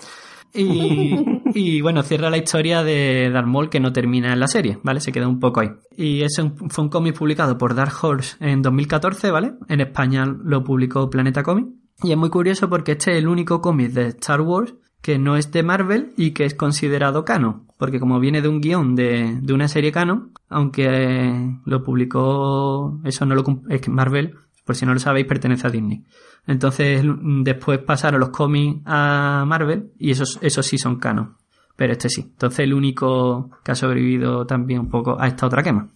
[0.54, 1.14] Y,
[1.54, 5.02] y bueno, cierra la historia de Darth Maul que no termina en la serie, ¿vale?
[5.02, 5.70] Se queda un poco ahí.
[5.98, 9.54] Y ese fue un cómic publicado por Dark Horse en 2014, ¿vale?
[9.68, 11.68] En España lo publicó Planeta Comic.
[12.04, 14.74] Y es muy curioso porque este es el único cómic de Star Wars
[15.06, 17.68] que no es de Marvel y que es considerado canon.
[17.78, 23.00] Porque como viene de un guion de, de una serie canon, aunque eh, lo publicó,
[23.04, 24.34] eso no lo, es que Marvel,
[24.66, 26.04] por si no lo sabéis, pertenece a Disney.
[26.48, 27.06] Entonces
[27.44, 31.36] después pasaron los cómics a Marvel y esos, esos sí son canon.
[31.76, 32.22] Pero este sí.
[32.22, 35.88] Entonces el único que ha sobrevivido también un poco a esta otra quema.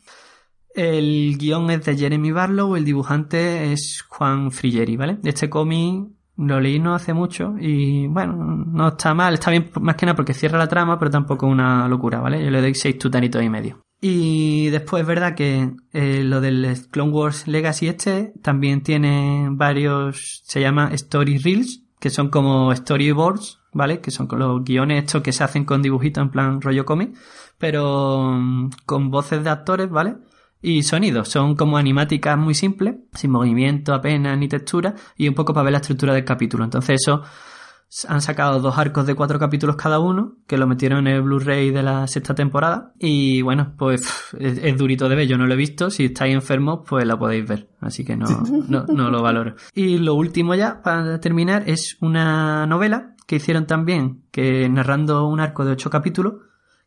[0.75, 5.17] El guion es de Jeremy Barlow, el dibujante es Juan Frigeri, ¿vale?
[5.23, 8.33] Este cómic Lo leí no hace mucho y bueno,
[8.65, 11.87] no está mal, está bien más que nada porque cierra la trama, pero tampoco una
[11.89, 12.43] locura, ¿vale?
[12.43, 13.81] Yo le doy seis tutanitos y medio.
[14.01, 20.41] Y después es verdad que eh, lo del Clone Wars Legacy este también tiene varios,
[20.45, 23.99] se llama Story Reels, que son como storyboards, ¿vale?
[23.99, 27.17] Que son los guiones estos que se hacen con dibujitos en plan rollo cómic,
[27.57, 30.15] pero mm, con voces de actores, ¿vale?
[30.61, 35.53] Y sonidos, son como animáticas muy simples, sin movimiento apenas ni textura, y un poco
[35.53, 36.63] para ver la estructura del capítulo.
[36.63, 37.23] Entonces eso
[38.07, 41.71] han sacado dos arcos de cuatro capítulos cada uno, que lo metieron en el Blu-ray
[41.71, 42.93] de la sexta temporada.
[42.99, 44.01] Y bueno, pues
[44.39, 45.89] es, es, durito de ver, yo no lo he visto.
[45.89, 47.69] Si estáis enfermos, pues lo podéis ver.
[47.79, 48.27] Así que no,
[48.67, 49.55] no, no lo valoro.
[49.73, 55.39] Y lo último ya, para terminar, es una novela que hicieron también, que narrando un
[55.39, 56.33] arco de ocho capítulos,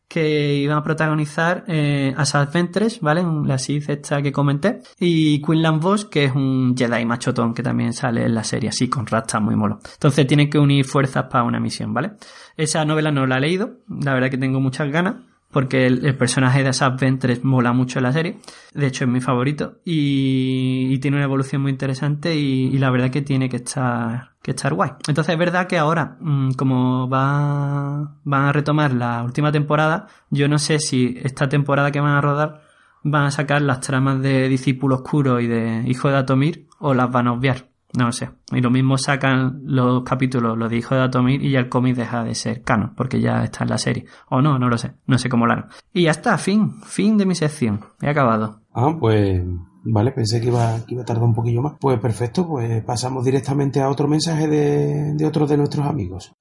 [0.07, 2.15] que iban a protagonizar eh,
[2.53, 3.23] Ventress, ¿vale?
[3.45, 4.81] La Sith esta que comenté.
[4.99, 8.89] Y Quinlan Vos, que es un Jedi machotón que también sale en la serie, así,
[8.89, 9.79] con rastas muy molo.
[9.93, 12.13] Entonces tienen que unir fuerzas para una misión, ¿vale?
[12.55, 15.15] Esa novela no la he leído, la verdad que tengo muchas ganas
[15.53, 18.39] porque el, personaje de Asap Ventress mola mucho en la serie.
[18.73, 19.79] De hecho, es mi favorito.
[19.85, 24.73] Y, tiene una evolución muy interesante y, la verdad que tiene que estar, que estar
[24.73, 24.91] guay.
[25.07, 30.49] Entonces es verdad que ahora, mmm, como va, van a retomar la última temporada, yo
[30.49, 32.61] no sé si esta temporada que van a rodar
[33.03, 37.11] van a sacar las tramas de Discípulo Oscuro y de Hijo de Atomir o las
[37.11, 37.72] van a obviar.
[37.95, 38.29] No lo sé.
[38.51, 41.95] Y lo mismo sacan los capítulos, los de Hijo de Atomir, y ya el cómic
[41.95, 44.05] deja de ser canon, porque ya está en la serie.
[44.29, 44.93] O no, no lo sé.
[45.05, 45.67] No sé cómo lo harán.
[45.93, 46.81] Y ya está, fin.
[46.83, 47.81] Fin de mi sección.
[48.01, 48.61] He acabado.
[48.73, 49.43] Ah, pues.
[49.85, 51.73] Vale, pensé que iba, que iba a tardar un poquillo más.
[51.79, 56.31] Pues perfecto, pues pasamos directamente a otro mensaje de, de otro de nuestros amigos.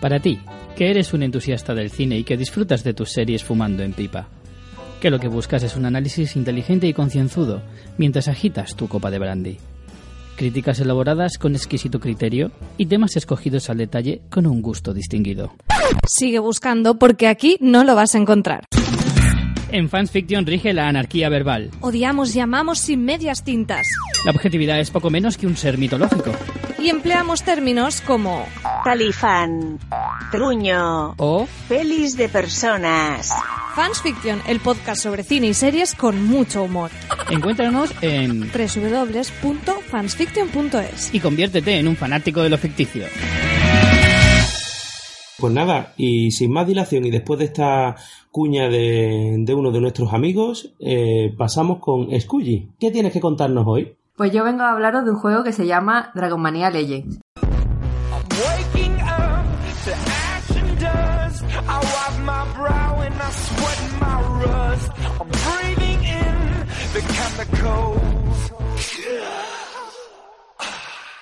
[0.00, 0.40] Para ti,
[0.76, 4.28] que eres un entusiasta del cine y que disfrutas de tus series fumando en pipa.
[5.00, 7.60] Que lo que buscas es un análisis inteligente y concienzudo
[7.98, 9.58] mientras agitas tu copa de brandy
[10.40, 15.52] críticas elaboradas con exquisito criterio y temas escogidos al detalle con un gusto distinguido.
[16.08, 18.64] Sigue buscando porque aquí no lo vas a encontrar.
[19.70, 21.70] En Fans Fiction rige la anarquía verbal.
[21.82, 23.86] Odiamos y amamos sin medias tintas.
[24.24, 26.32] La objetividad es poco menos que un ser mitológico.
[26.80, 28.46] Y empleamos términos como
[28.84, 29.78] talifán,
[30.32, 33.34] truño o pelis de personas.
[33.74, 36.90] Fans Fiction, el podcast sobre cine y series con mucho humor.
[37.30, 43.04] Encuéntranos en www.fansfiction.es y conviértete en un fanático de lo ficticio.
[45.38, 47.96] Pues nada, y sin más dilación y después de esta
[48.30, 52.70] cuña de, de uno de nuestros amigos, eh, pasamos con Scully.
[52.78, 53.96] ¿Qué tienes que contarnos hoy?
[54.20, 57.20] Pues yo vengo a hablaros de un juego que se llama Dragonmania Legends.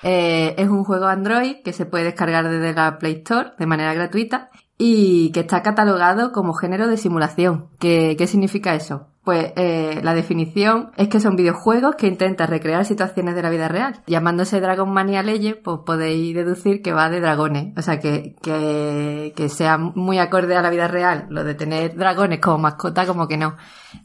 [0.03, 3.93] Eh, es un juego Android que se puede descargar desde la Play Store de manera
[3.93, 7.69] gratuita y que está catalogado como género de simulación.
[7.79, 9.08] ¿Qué, qué significa eso?
[9.23, 13.67] Pues eh, la definición es que son videojuegos que intentan recrear situaciones de la vida
[13.67, 14.01] real.
[14.07, 17.73] Llamándose Dragon Mania Legends, pues podéis deducir que va de dragones.
[17.77, 21.27] O sea, que, que, que sea muy acorde a la vida real.
[21.29, 23.55] Lo de tener dragones como mascota, como que no.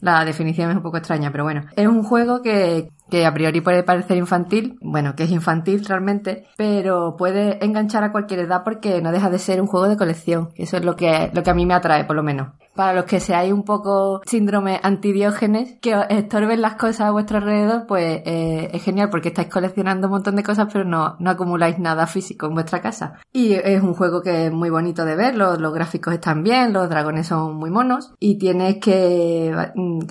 [0.01, 1.65] La definición es un poco extraña, pero bueno.
[1.75, 6.47] Es un juego que, que a priori puede parecer infantil, bueno, que es infantil realmente,
[6.57, 10.49] pero puede enganchar a cualquier edad porque no deja de ser un juego de colección.
[10.55, 12.49] Eso es lo que, lo que a mí me atrae, por lo menos.
[12.75, 17.37] Para los que seáis un poco síndrome antidiógenes, que os estorben las cosas a vuestro
[17.37, 21.29] alrededor, pues eh, es genial porque estáis coleccionando un montón de cosas, pero no, no
[21.29, 23.19] acumuláis nada físico en vuestra casa.
[23.31, 26.73] Y es un juego que es muy bonito de ver, los, los gráficos están bien,
[26.73, 29.55] los dragones son muy monos, y tienes que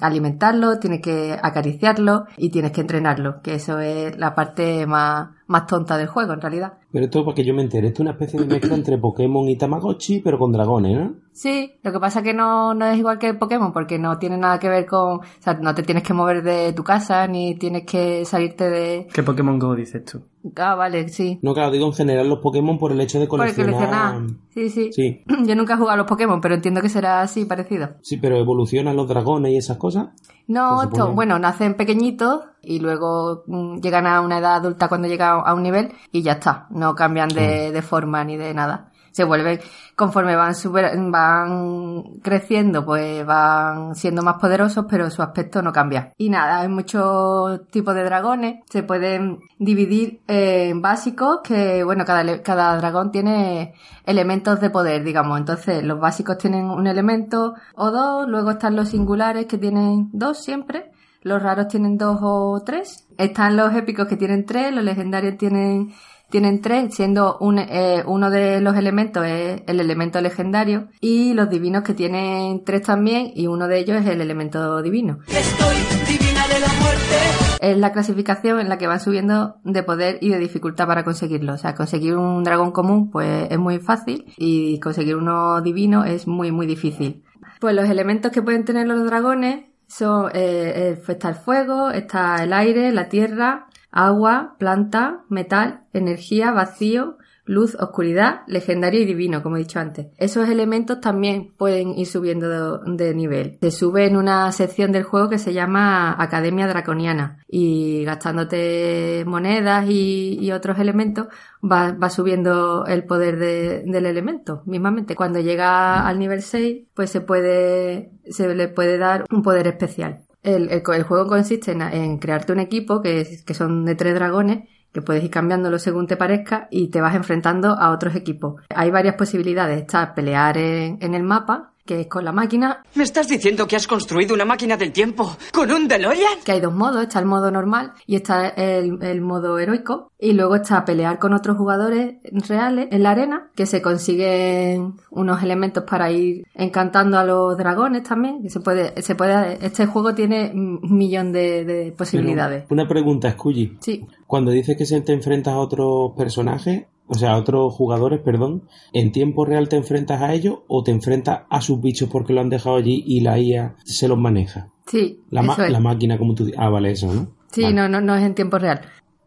[0.00, 5.66] alimentarlo, tienes que acariciarlo y tienes que entrenarlo, que eso es la parte más, más
[5.66, 6.74] tonta del juego en realidad.
[6.90, 9.48] Pero esto para que yo me entere, esto es una especie de mezcla entre Pokémon
[9.48, 11.14] y Tamagotchi, pero con dragones, ¿no?
[11.33, 14.38] Sí, lo que pasa es que no, no es igual que Pokémon, porque no tiene
[14.38, 15.18] nada que ver con...
[15.18, 19.09] O sea, no te tienes que mover de tu casa, ni tienes que salirte de...
[19.12, 20.22] ¿Qué Pokémon Go dices tú?
[20.57, 21.40] Ah, vale, sí.
[21.42, 23.72] No, claro, digo en general los Pokémon por el hecho de coleccionar...
[23.72, 24.22] Por coleccionar.
[24.50, 25.24] Sí, sí, sí.
[25.46, 27.94] Yo nunca he jugado a los Pokémon, pero entiendo que será así, parecido.
[28.02, 30.11] Sí, pero evolucionan los dragones y esas cosas.
[30.46, 35.40] No, esto, bueno, nacen pequeñitos y luego mmm, llegan a una edad adulta cuando llegan
[35.44, 36.66] a un nivel y ya está.
[36.70, 38.90] No cambian de, de forma ni de nada.
[39.12, 39.61] Se vuelven
[39.94, 46.12] conforme van super, van creciendo pues van siendo más poderosos pero su aspecto no cambia.
[46.18, 48.64] Y nada hay muchos tipos de dragones.
[48.68, 53.74] Se pueden dividir en básicos que bueno cada, cada dragón tiene
[54.05, 55.38] elementos de poder digamos.
[55.38, 58.28] Entonces los básicos tienen un elemento o dos.
[58.28, 60.91] Luego están los singulares que tienen dos siempre
[61.25, 65.93] los raros tienen dos o tres están los épicos que tienen tres los legendarios tienen
[66.35, 71.49] tienen tres, siendo un, eh, uno de los elementos es el elemento legendario y los
[71.49, 75.20] divinos que tienen tres también y uno de ellos es el elemento divino.
[75.29, 75.77] Estoy
[76.09, 77.14] divina de la muerte.
[77.61, 81.53] Es la clasificación en la que van subiendo de poder y de dificultad para conseguirlo.
[81.53, 86.27] O sea, conseguir un dragón común pues es muy fácil y conseguir uno divino es
[86.27, 87.22] muy muy difícil.
[87.61, 89.66] Pues los elementos que pueden tener los dragones
[89.97, 96.51] son, eh, eh, está el fuego, está el aire, la tierra, agua, planta, metal, energía,
[96.51, 100.07] vacío, luz, oscuridad, legendario y divino, como he dicho antes.
[100.16, 103.59] Esos elementos también pueden ir subiendo de, nivel.
[103.61, 109.86] Se sube en una sección del juego que se llama Academia Draconiana y gastándote monedas
[109.88, 111.26] y, otros elementos
[111.62, 115.16] va, subiendo el poder de- del elemento mismamente.
[115.16, 120.24] Cuando llega al nivel 6 pues se puede, se le puede dar un poder especial.
[120.45, 120.68] El,
[121.05, 125.30] juego consiste en, crearte un equipo que, que son de tres dragones que puedes ir
[125.30, 128.62] cambiándolo según te parezca y te vas enfrentando a otros equipos.
[128.74, 129.78] Hay varias posibilidades.
[129.78, 133.76] Está pelear en, en el mapa, que es con la máquina, ¿Me estás diciendo que
[133.76, 136.41] has construido una máquina del tiempo con un DeLorean?
[136.45, 140.11] que hay dos modos, está el modo normal y está el, el modo heroico.
[140.18, 142.14] Y luego está pelear con otros jugadores
[142.49, 148.05] reales en la arena, que se consiguen unos elementos para ir encantando a los dragones
[148.05, 148.43] también.
[148.43, 152.64] Que se puede, se puede, este juego tiene un millón de, de posibilidades.
[152.68, 153.76] Pero una pregunta, Scully.
[153.80, 154.07] Sí.
[154.26, 159.12] Cuando dices que se te enfrentas a otros personajes, o sea, otros jugadores, perdón, ¿en
[159.12, 162.50] tiempo real te enfrentas a ellos o te enfrentas a sus bichos porque lo han
[162.50, 164.70] dejado allí y la IA se los maneja?
[164.86, 165.72] Sí, La, ma- eso es.
[165.72, 166.61] la máquina, como tú dices.
[166.61, 167.28] Ah, vale, eso, ¿no?
[167.50, 168.80] Sí, Vale, no, no, no es en tiempo real.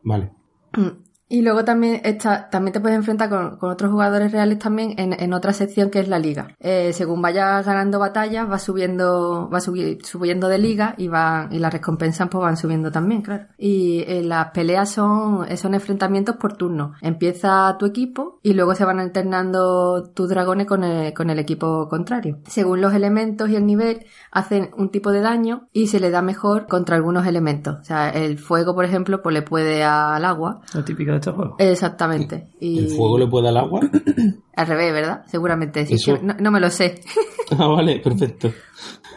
[0.03, 0.31] Vale.
[1.29, 5.11] Y luego también está, también te puedes enfrentar con, con otros jugadores reales también en,
[5.11, 6.55] en otra sección que es la liga.
[6.59, 11.59] Eh, según vayas ganando batallas, vas subiendo, vas subi- subiendo de liga y van, y
[11.59, 13.47] las recompensas pues van subiendo también, claro.
[13.57, 16.93] Y eh, las peleas son, son enfrentamientos por turno.
[17.01, 21.89] Empieza tu equipo y luego se van alternando tus dragones con el, con el equipo
[21.89, 22.39] contrario.
[22.47, 26.21] Según los elementos y el nivel, hacen un tipo de daño y se le da
[26.21, 27.77] mejor contra algunos elementos.
[27.81, 30.61] O sea, el fuego, por ejemplo, pues le puede al agua.
[30.73, 31.55] Lo típico de estos juegos.
[31.59, 32.47] Exactamente.
[32.59, 33.81] Y ¿El fuego le puede al agua?
[34.55, 35.23] al revés, ¿verdad?
[35.27, 35.85] Seguramente.
[35.85, 37.01] Sí, Eso- no, no me lo sé.
[37.57, 38.51] ah, vale, perfecto.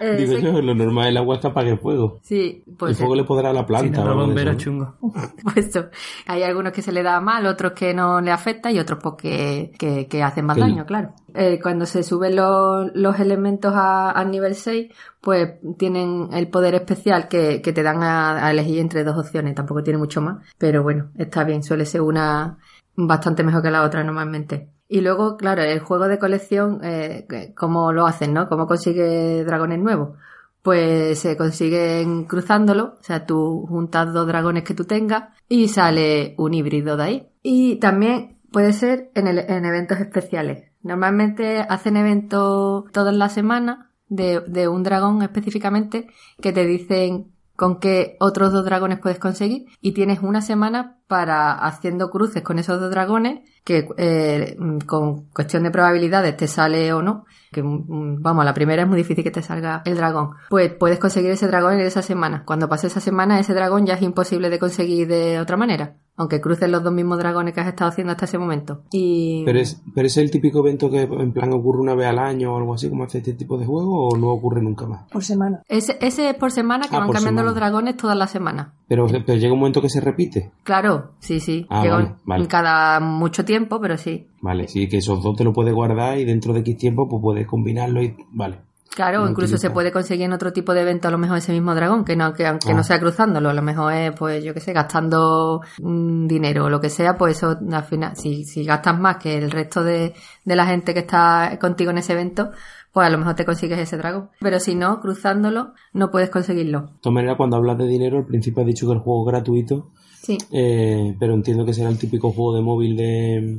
[0.00, 0.42] Eh, Digo sí.
[0.42, 2.20] yo, lo normal el agua es que apague el fuego.
[2.22, 4.02] Sí, pues el fuego le podrá a la planta.
[4.02, 4.54] no, eso, ¿no?
[4.56, 4.94] chungo.
[5.44, 5.86] pues eso.
[6.26, 9.14] Hay algunos que se le da mal, otros que no le afecta y otros pues
[9.16, 11.12] que, hacen más daño, claro.
[11.34, 16.74] Eh, cuando se suben los, los elementos a- al nivel 6, pues tienen el poder
[16.74, 19.54] especial que, que te dan a, a elegir entre dos opciones.
[19.54, 21.62] Tampoco tiene mucho más, pero bueno, está bien.
[21.62, 22.58] Suele ser una
[22.96, 24.70] bastante mejor que la otra normalmente.
[24.92, 27.24] Y luego, claro, el juego de colección, eh,
[27.56, 28.48] ¿cómo lo hacen, no?
[28.48, 30.18] ¿Cómo consigue dragones nuevos?
[30.62, 36.34] Pues se consiguen cruzándolo, o sea, tú juntas dos dragones que tú tengas y sale
[36.38, 37.28] un híbrido de ahí.
[37.40, 40.72] Y también puede ser en, en eventos especiales.
[40.82, 46.08] Normalmente hacen eventos todas las semanas de, de un dragón específicamente
[46.42, 51.52] que te dicen con qué otros dos dragones puedes conseguir y tienes una semana para
[51.52, 56.92] haciendo cruces con esos dos dragones que eh, mm, con cuestión de probabilidades te sale
[56.94, 60.30] o no que mm, vamos la primera es muy difícil que te salga el dragón
[60.48, 63.94] pues puedes conseguir ese dragón en esa semana cuando pase esa semana ese dragón ya
[63.94, 67.66] es imposible de conseguir de otra manera aunque cruces los dos mismos dragones que has
[67.68, 71.32] estado haciendo hasta ese momento y Pero es, pero es el típico evento que en
[71.32, 74.08] plan ocurre una vez al año o algo así como hace este tipo de juego
[74.08, 75.08] o no ocurre nunca más.
[75.10, 75.62] Por semana.
[75.66, 77.42] ese, ese es por semana que Ah, van cambiando semana.
[77.44, 80.50] los dragones todas las semanas Pero, pero llega un momento que se repite.
[80.62, 82.46] claro sí sí Ah, Llega vale, vale.
[82.48, 86.24] cada mucho tiempo pero sí Vale, sí, que esos dos te lo puedes guardar y
[86.24, 88.16] dentro de X tiempo pues puedes combinarlo y...
[88.32, 88.60] Vale.
[88.92, 91.76] Claro, incluso se puede conseguir en otro tipo de evento a lo mejor ese mismo
[91.76, 92.74] dragón, que no, que aunque Ah.
[92.74, 96.70] no sea cruzándolo, a lo mejor es, pues, yo qué sé, gastando mm, dinero o
[96.70, 100.12] lo que sea, pues eso al final, si, si gastas más que el resto de,
[100.44, 102.50] de la gente que está contigo en ese evento,
[102.92, 104.30] pues a lo mejor te consigues ese dragón.
[104.40, 106.80] Pero si no, cruzándolo, no puedes conseguirlo.
[106.80, 109.32] De todas maneras, cuando hablas de dinero, al principio has dicho que el juego es
[109.32, 109.90] gratuito,
[110.30, 110.38] Sí.
[110.52, 113.58] eh, pero entiendo que será el típico juego de móvil de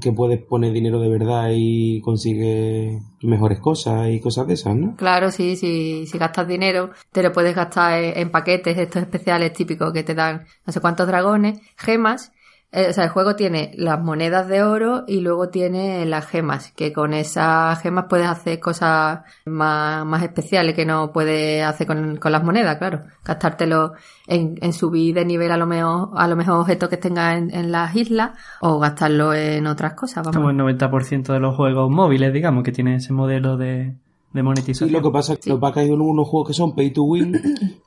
[0.00, 4.96] que puedes poner dinero de verdad y consigues mejores cosas y cosas de esas, ¿no?
[4.96, 9.52] Claro, sí, sí, si gastas dinero, te lo puedes gastar en, en paquetes estos especiales
[9.52, 12.32] típicos que te dan no sé cuántos dragones, gemas.
[12.74, 16.72] Eh, o sea, el juego tiene las monedas de oro y luego tiene las gemas,
[16.72, 22.16] que con esas gemas puedes hacer cosas más, más especiales que no puedes hacer con,
[22.16, 23.00] con las monedas, claro.
[23.26, 23.92] Gastártelo
[24.26, 27.54] en, en subir de nivel a lo mejor, a lo mejor objetos que tengas en,
[27.54, 28.30] en las islas
[28.62, 30.34] o gastarlo en otras cosas, vamos.
[30.36, 33.94] Como el 90% de los juegos móviles, digamos, que tienen ese modelo de,
[34.32, 34.88] de monetización.
[34.88, 36.90] Sí, lo que pasa es que nos va a caer unos juegos que son pay
[36.90, 37.38] to win,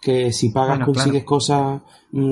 [0.02, 1.26] que si pagas Bueno, consigues claro.
[1.26, 1.82] cosas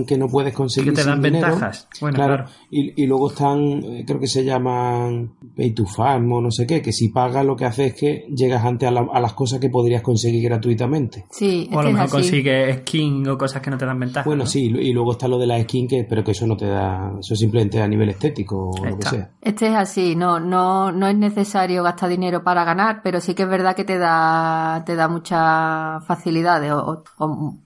[0.08, 1.48] que no puedes conseguir que te dan sin dinero.
[1.48, 1.88] ventajas.
[2.00, 2.46] Bueno, claro.
[2.70, 6.66] Y, y luego están, eh, creo que se llaman pay to farm o no sé
[6.66, 9.34] qué, que si pagas lo que hace es que llegas antes a, la- a las
[9.34, 11.26] cosas que podrías conseguir gratuitamente.
[11.32, 14.26] Sí, O a lo mejor consigues skin o cosas que no te dan ventaja.
[14.28, 14.50] Bueno, ¿no?
[14.50, 17.12] sí, y luego está lo de la skin, que pero que eso no te da,
[17.20, 19.30] eso simplemente a nivel estético o lo que sea.
[19.42, 23.44] Este es así, no, no, no es necesario gastar dinero para ganar, pero sí que
[23.44, 27.04] es verdad que te da, te da muchas facilidades o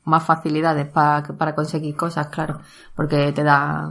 [0.06, 2.60] más facilidades para, para conseguir cosas, claro,
[2.96, 3.90] porque te da,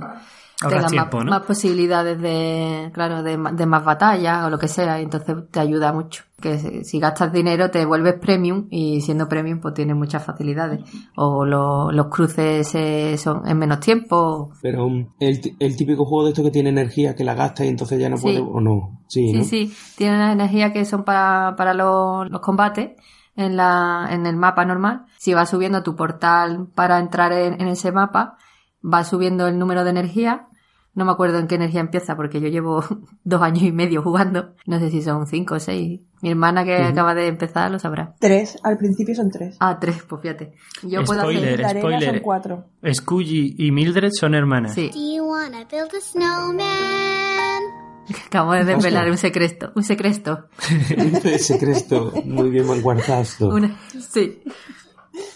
[0.59, 1.31] te Ahorras da tiempo, más, ¿no?
[1.33, 5.61] más posibilidades de, claro, de, de más batallas o lo que sea, y entonces te
[5.61, 6.25] ayuda mucho.
[6.41, 10.81] Que si, si gastas dinero te vuelves premium y siendo premium pues tienes muchas facilidades.
[11.17, 14.51] O lo- los cruces eh, son en menos tiempo.
[14.61, 17.65] Pero um, el, ti- el típico juego de esto que tiene energía, que la gasta
[17.65, 18.23] y entonces ya no Sí.
[18.25, 19.01] puede, o no.
[19.09, 19.45] Sí, Sí, ¿no?
[19.45, 22.91] sí, tienen las energías que son para, para los, los combates
[23.37, 25.07] en, la, en el mapa normal.
[25.19, 28.37] Si vas subiendo tu portal para entrar en, en ese mapa,
[28.85, 30.49] va subiendo el número de energía.
[30.95, 32.83] No me acuerdo en qué energía empieza porque yo llevo
[33.25, 34.55] dos años y medio jugando.
[34.67, 36.01] No sé si son cinco o seis.
[36.23, 38.15] Mi hermana que acaba de empezar lo sabrá.
[38.19, 39.57] Tres, al principio son tres.
[39.61, 40.55] Ah, tres, pues fíjate.
[40.83, 41.61] Yo puedo hacer...
[41.61, 42.11] La arena spoiler.
[42.15, 42.65] son cuatro.
[42.91, 44.73] Scully y Mildred son hermanas.
[44.73, 44.91] Sí.
[44.91, 47.86] Do you wanna build a snowman?
[48.27, 49.73] Acabo de desvelar un secreto.
[49.75, 50.47] Un secreto.
[51.25, 53.25] Ese cresto muy bien guardado.
[53.53, 53.77] Una-
[54.11, 54.43] sí.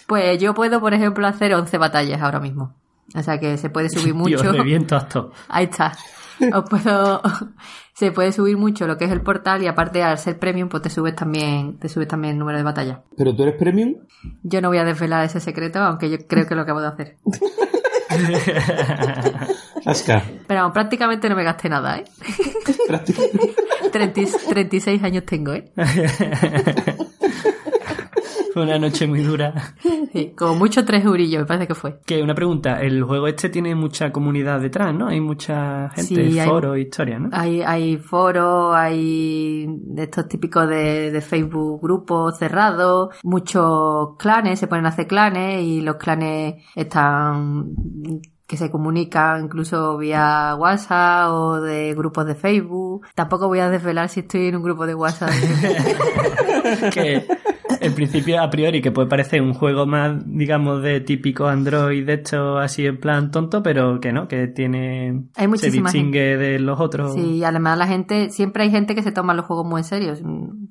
[0.07, 2.75] Pues yo puedo, por ejemplo, hacer 11 batallas ahora mismo.
[3.15, 4.41] O sea que se puede subir mucho.
[4.41, 5.31] Dios, reviento esto.
[5.49, 5.93] Ahí está.
[6.55, 7.21] Os puedo,
[7.93, 10.81] se puede subir mucho lo que es el portal y aparte al ser premium pues
[10.81, 12.99] te subes también, te subes también el número de batallas.
[13.15, 13.93] ¿Pero tú eres premium?
[14.41, 17.17] Yo no voy a desvelar ese secreto, aunque yo creo que lo acabo de hacer.
[19.85, 20.23] Asca.
[20.47, 22.05] Pero vamos, prácticamente no me gasté nada, ¿eh?
[23.91, 25.71] 30 36 años tengo, ¿eh?
[28.53, 29.53] Fue una noche muy dura.
[30.13, 31.99] Sí, como mucho tres eurillos, me parece que fue.
[32.05, 35.07] Que una pregunta, el juego este tiene mucha comunidad detrás, ¿no?
[35.07, 37.29] Hay mucha gente, Sí, hay- foros, historias, ¿no?
[37.31, 44.85] Hay, hay foros, hay estos típicos de, de Facebook grupos cerrados, muchos clanes, se ponen
[44.85, 47.71] a hacer clanes y los clanes están
[48.45, 53.07] que se comunican incluso vía WhatsApp o de grupos de Facebook.
[53.15, 55.29] Tampoco voy a desvelar si estoy en un grupo de WhatsApp.
[56.93, 57.25] que
[57.79, 62.13] en principio a priori que puede parecer un juego más digamos de típico Android de
[62.13, 66.59] esto así en plan tonto pero que no que tiene Hay muchísima se distingue de
[66.59, 69.65] los otros Sí, y además la gente, siempre hay gente que se toma los juegos
[69.65, 70.13] muy en serio,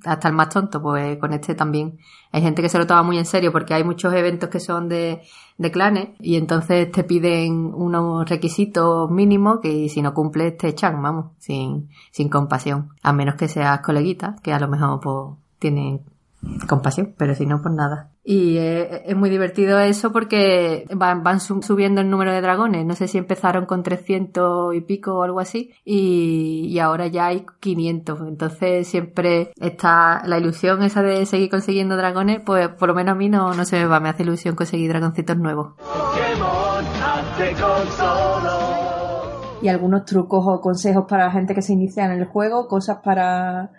[0.05, 1.99] hasta el más tonto, pues con este también.
[2.33, 4.89] Hay gente que se lo toma muy en serio porque hay muchos eventos que son
[4.89, 5.23] de,
[5.59, 11.03] de clanes y entonces te piden unos requisitos mínimos que si no cumples te echan,
[11.03, 12.91] vamos, sin, sin compasión.
[13.03, 16.01] A menos que seas coleguita, que a lo mejor pues tienen
[16.69, 18.11] compasión, pero si no, pues nada.
[18.25, 22.87] Y eh, es muy divertido eso porque van, van su- subiendo el número de dragones.
[22.87, 25.73] No sé si empezaron con 300 y pico o algo así.
[25.85, 28.21] Y, y ahora ya hay 500.
[28.29, 32.41] Entonces siempre está la ilusión esa de seguir consiguiendo dragones.
[32.45, 34.01] Pues por lo menos a mí no, no se me va.
[34.01, 35.75] Me hace ilusión conseguir dragoncitos nuevos.
[39.63, 42.99] Y algunos trucos o consejos para la gente que se inicia en el juego, cosas
[43.05, 43.71] para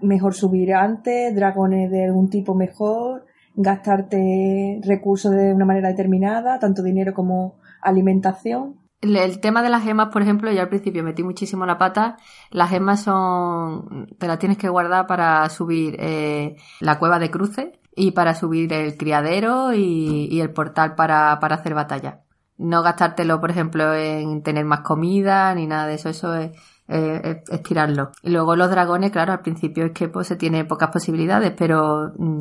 [0.00, 6.82] mejor subir antes, dragones de algún tipo mejor, gastarte recursos de una manera determinada, tanto
[6.82, 8.76] dinero como alimentación.
[9.00, 12.16] El, tema de las gemas, por ejemplo, yo al principio metí muchísimo la pata.
[12.50, 17.68] Las gemas son, te las tienes que guardar para subir eh, la cueva de cruces
[17.94, 22.22] y para subir el criadero y, y el portal para, para hacer batalla.
[22.58, 26.08] No gastártelo, por ejemplo, en tener más comida ni nada de eso.
[26.08, 26.52] Eso es,
[26.88, 28.12] eh, es, es tirarlo.
[28.22, 32.12] Y luego los dragones, claro, al principio es que pues, se tiene pocas posibilidades, pero
[32.16, 32.38] mm,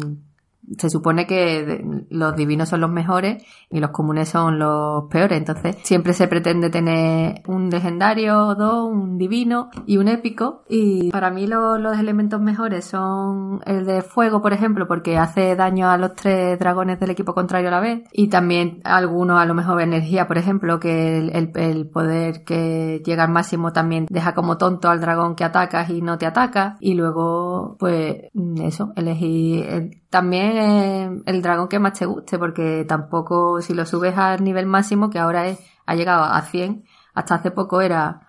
[0.78, 5.38] se supone que los divinos son los mejores y los comunes son los peores.
[5.38, 10.63] Entonces, siempre se pretende tener un legendario, dos, un divino y un épico.
[10.70, 15.55] Y para mí lo- los elementos mejores son el de fuego, por ejemplo, porque hace
[15.55, 18.03] daño a los tres dragones del equipo contrario a la vez.
[18.11, 23.32] Y también algunos, a lo mejor energía, por ejemplo, que el, poder que llega al
[23.32, 26.78] máximo también deja como tonto al dragón que atacas y no te ataca.
[26.80, 28.24] Y luego, pues,
[28.63, 34.18] eso, elegir el- también el dragón que más te guste, porque tampoco si lo subes
[34.18, 38.22] al nivel máximo, que ahora es, ha llegado a 100, hasta hace poco era,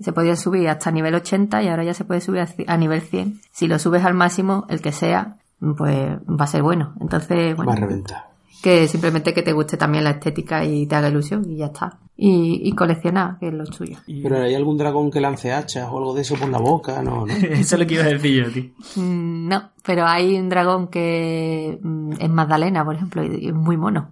[0.00, 3.00] se podía subir hasta nivel 80 y ahora ya se puede subir a a nivel
[3.00, 3.40] 100.
[3.50, 6.94] Si lo subes al máximo, el que sea, pues va a ser bueno.
[7.00, 8.31] Entonces, bueno, Va a reventar.
[8.62, 11.98] Que simplemente que te guste también la estética y te haga ilusión y ya está.
[12.16, 13.96] Y, y coleccionar, que es lo suyo.
[14.22, 17.02] Pero ¿hay algún dragón que lance hachas o algo de eso por la boca?
[17.02, 17.32] No, no.
[17.34, 18.70] Eso es lo que iba a decir yo, tío.
[19.02, 23.76] Mm, No, pero hay un dragón que mm, es Magdalena, por ejemplo, y es muy
[23.76, 24.10] mono,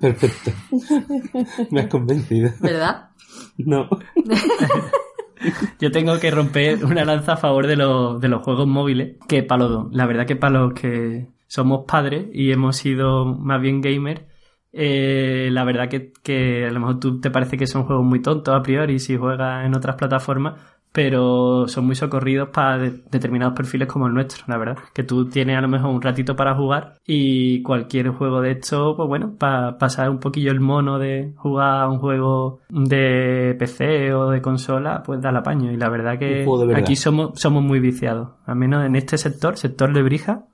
[0.00, 0.50] Perfecto.
[1.70, 2.50] Me has convencido.
[2.60, 3.08] ¿verdad?
[3.58, 3.88] No.
[5.80, 9.42] Yo tengo que romper una lanza a favor de, los de los juegos móviles, que
[9.42, 13.82] para los, la verdad que para los que somos padres y hemos sido más bien
[13.82, 14.22] gamers,
[14.72, 18.22] eh, la verdad que, que a lo mejor tú te parece que son juegos muy
[18.22, 20.54] tontos a priori si juegas en otras plataformas,
[20.92, 24.78] pero son muy socorridos para de- determinados perfiles como el nuestro, la verdad.
[24.94, 28.94] Que tú tienes a lo mejor un ratito para jugar y cualquier juego de esto,
[28.96, 34.14] pues bueno, para pasar un poquillo el mono de jugar a un juego de PC
[34.14, 35.70] o de consola, pues da el apaño.
[35.70, 36.82] Y la verdad que verdad.
[36.82, 38.30] aquí somos, somos muy viciados.
[38.46, 40.44] Al menos en este sector, sector de Brija,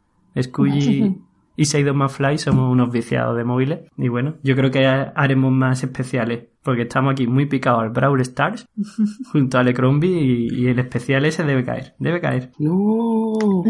[0.40, 1.16] Scully
[1.56, 3.80] y Seidon Fly somos unos viciados de móviles.
[3.96, 6.44] Y bueno, yo creo que ha- haremos más especiales.
[6.62, 8.66] Porque estamos aquí muy picados al Brawl Stars
[9.32, 11.94] junto a Alecrombie y, y el especial ese debe caer.
[11.98, 12.50] Debe caer.
[12.58, 13.62] No.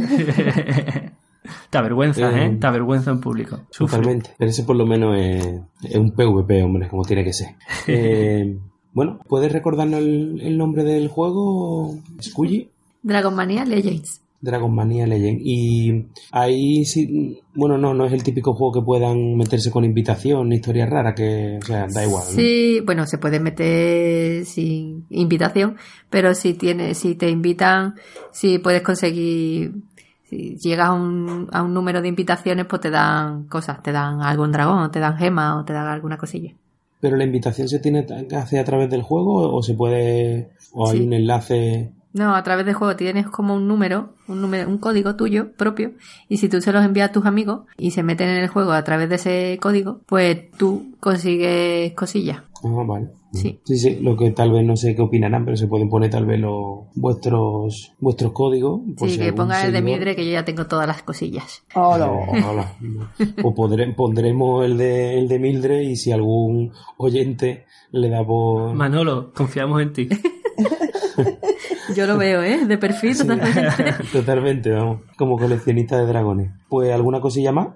[1.70, 2.46] Te avergüenza, ¿eh?
[2.46, 3.60] Eh, Te avergüenza en público.
[3.70, 3.96] Sufre.
[3.98, 4.30] Totalmente.
[4.36, 5.46] Pero ese por lo menos es,
[5.84, 7.48] es un PvP, hombre, como tiene que ser.
[7.86, 8.58] Eh,
[8.92, 12.68] bueno, ¿puedes recordarnos el, el nombre del juego, Scully?
[13.02, 14.22] Dragon Mania Legends.
[14.40, 15.40] Dragon Mania Legend.
[15.42, 20.52] Y ahí sí, bueno, no, no es el típico juego que puedan meterse con invitación,
[20.52, 22.24] historia rara, que, o sea, da igual.
[22.24, 22.30] ¿no?
[22.32, 25.76] Sí, bueno, se puede meter sin invitación,
[26.10, 27.94] pero si tiene, si te invitan,
[28.32, 29.72] si puedes conseguir,
[30.28, 34.22] si llegas a un, a un número de invitaciones, pues te dan cosas, te dan
[34.22, 36.52] algún dragón, o te dan gemas, o te dan alguna cosilla.
[37.00, 40.90] Pero la invitación se tiene que hacer a través del juego o se puede, o
[40.90, 41.04] hay Sí.
[41.06, 41.92] un enlace.
[42.12, 45.92] No, a través del juego tienes como un número, un número, un código tuyo propio,
[46.28, 48.72] y si tú se los envías a tus amigos y se meten en el juego
[48.72, 52.42] a través de ese código, pues tú consigues cosillas.
[52.64, 53.08] Ah, vale.
[53.34, 53.60] Sí.
[53.62, 56.24] Sí, sí, lo que tal vez no sé qué opinarán, pero se pueden poner tal
[56.24, 58.80] vez los vuestros vuestros códigos.
[58.96, 61.02] por Sí, si que algún ponga el de Midre que yo ya tengo todas las
[61.02, 61.62] cosillas.
[61.74, 62.08] Hola.
[63.44, 68.72] O podré- pondremos el de, el de Mildred y si algún oyente le da por...
[68.74, 70.08] Manolo, confiamos en ti.
[71.94, 72.66] Yo lo veo, ¿eh?
[72.66, 73.62] De perfil totalmente.
[74.12, 75.02] Totalmente, vamos.
[75.16, 76.52] Como coleccionista de dragones.
[76.68, 77.68] Pues alguna cosilla más.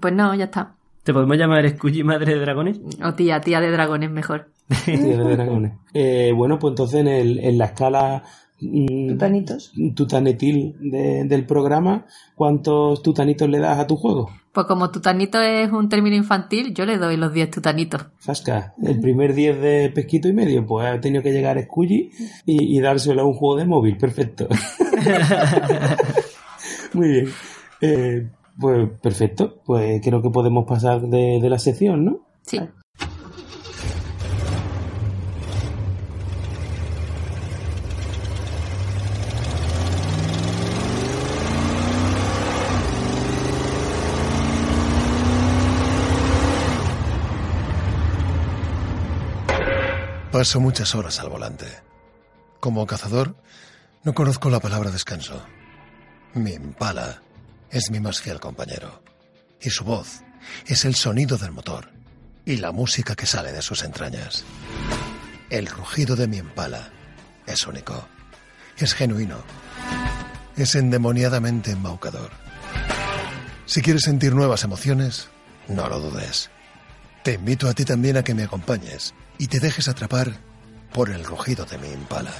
[0.00, 0.74] Pues no, ya está.
[1.02, 2.80] ¿Te podemos llamar Scully Madre de Dragones?
[3.02, 4.50] O tía, tía de dragones mejor.
[4.84, 5.72] Tía de dragones.
[5.92, 8.22] Eh, bueno, pues entonces en, el, en la escala
[8.60, 9.72] Tutanitos.
[9.94, 14.30] tutanetil de- del programa, ¿cuántos tutanitos le das a tu juego?
[14.52, 18.06] Pues como tutanito es un término infantil, yo le doy los 10 tutanitos.
[18.18, 22.10] Fasca, el primer 10 de pesquito y medio, pues ha tenido que llegar Scully
[22.46, 24.48] y, y dárselo a un juego de móvil, perfecto.
[26.94, 27.28] Muy bien.
[27.80, 32.26] Eh, pues perfecto, pues creo que podemos pasar de, de la sección, ¿no?
[32.42, 32.58] Sí.
[50.40, 51.66] Paso muchas horas al volante.
[52.60, 53.36] Como cazador,
[54.04, 55.44] no conozco la palabra descanso.
[56.32, 57.20] Mi impala
[57.70, 59.02] es mi más fiel compañero.
[59.60, 60.22] Y su voz
[60.64, 61.90] es el sonido del motor
[62.46, 64.42] y la música que sale de sus entrañas.
[65.50, 66.88] El rugido de mi impala
[67.46, 68.08] es único.
[68.78, 69.42] Es genuino.
[70.56, 72.30] Es endemoniadamente embaucador.
[73.66, 75.28] Si quieres sentir nuevas emociones,
[75.68, 76.48] no lo dudes.
[77.24, 80.34] Te invito a ti también a que me acompañes y te dejes atrapar
[80.92, 82.34] por el rugido de mi impala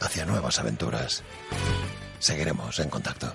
[0.00, 1.22] hacia nuevas aventuras.
[2.18, 3.34] Seguiremos en contacto.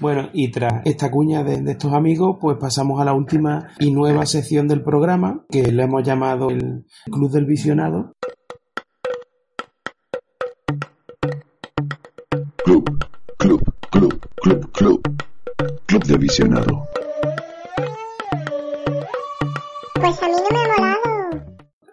[0.00, 4.26] Bueno, y tras esta cuña de, estos amigos, pues pasamos a la última y nueva
[4.26, 8.12] sección del programa, que le hemos llamado el Club del Visionado.
[14.42, 15.00] Club, club,
[15.86, 16.04] club.
[16.04, 16.84] Del visionado.
[19.94, 21.44] Pues a mí no me ha molado.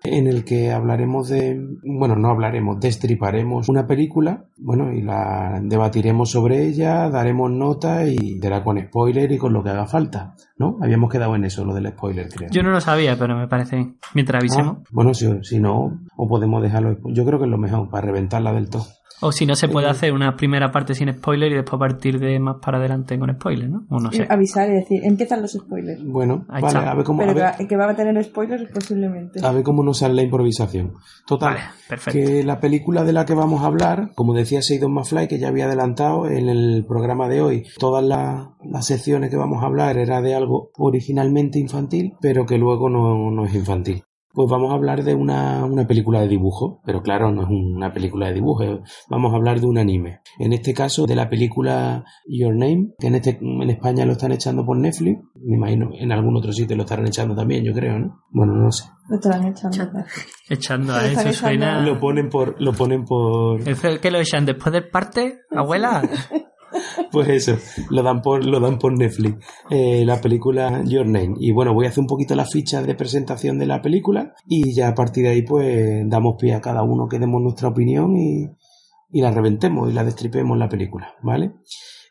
[0.03, 6.31] en el que hablaremos de, bueno, no hablaremos, destriparemos una película, bueno, y la debatiremos
[6.31, 10.77] sobre ella, daremos nota y será con spoiler y con lo que haga falta, ¿no?
[10.81, 12.49] Habíamos quedado en eso, lo del spoiler, creo.
[12.51, 13.97] Yo no lo sabía, pero me parece bien.
[14.15, 14.77] Mientras avisemos.
[14.79, 18.07] Ah, bueno, si, si no, o podemos dejarlo, yo creo que es lo mejor, para
[18.07, 18.85] reventarla del todo.
[19.21, 21.79] O si no, se puede Eh, hacer una primera parte sin spoiler y después a
[21.79, 23.83] partir de más para adelante con spoiler, ¿no?
[23.89, 24.25] O no sé.
[24.29, 26.03] Avisar y decir, empiezan los spoilers.
[26.05, 26.91] Bueno, Ahí vale, está.
[26.91, 29.45] a ver cómo, a Pero ver, que, va a tener spoilers posiblemente.
[29.45, 30.93] a ver cómo nos sale la improvisación.
[31.27, 32.19] Total, Vale, perfecto.
[32.19, 35.49] que la película de la que vamos a hablar, como decía Seidon McFly, que ya
[35.49, 39.97] había adelantado en el programa de hoy, todas la- las secciones que vamos a hablar
[39.97, 44.03] era de algo originalmente infantil, pero que luego no, no es infantil.
[44.33, 47.91] Pues vamos a hablar de una, una película de dibujo, pero claro, no es una
[47.91, 48.63] película de dibujo,
[49.09, 50.21] vamos a hablar de un anime.
[50.37, 54.31] En este caso, de la película Your Name, que en, este, en España lo están
[54.31, 57.97] echando por Netflix, me imagino en algún otro sitio lo estarán echando también, yo creo,
[57.97, 58.23] ¿no?
[58.29, 58.85] Bueno, no sé.
[59.09, 60.03] Lo estarán echando.
[60.49, 61.81] Echando a eso suena.
[61.81, 66.01] Lo ponen por, lo ponen por, ¿Es el que lo echan después del parte, abuela?
[67.11, 67.57] Pues eso,
[67.89, 71.35] lo dan por, lo dan por Netflix, eh, la película Your Name.
[71.39, 74.73] Y bueno, voy a hacer un poquito la ficha de presentación de la película y
[74.73, 78.15] ya a partir de ahí pues damos pie a cada uno que demos nuestra opinión
[78.15, 78.47] y,
[79.11, 81.53] y la reventemos y la destripemos la película, ¿vale?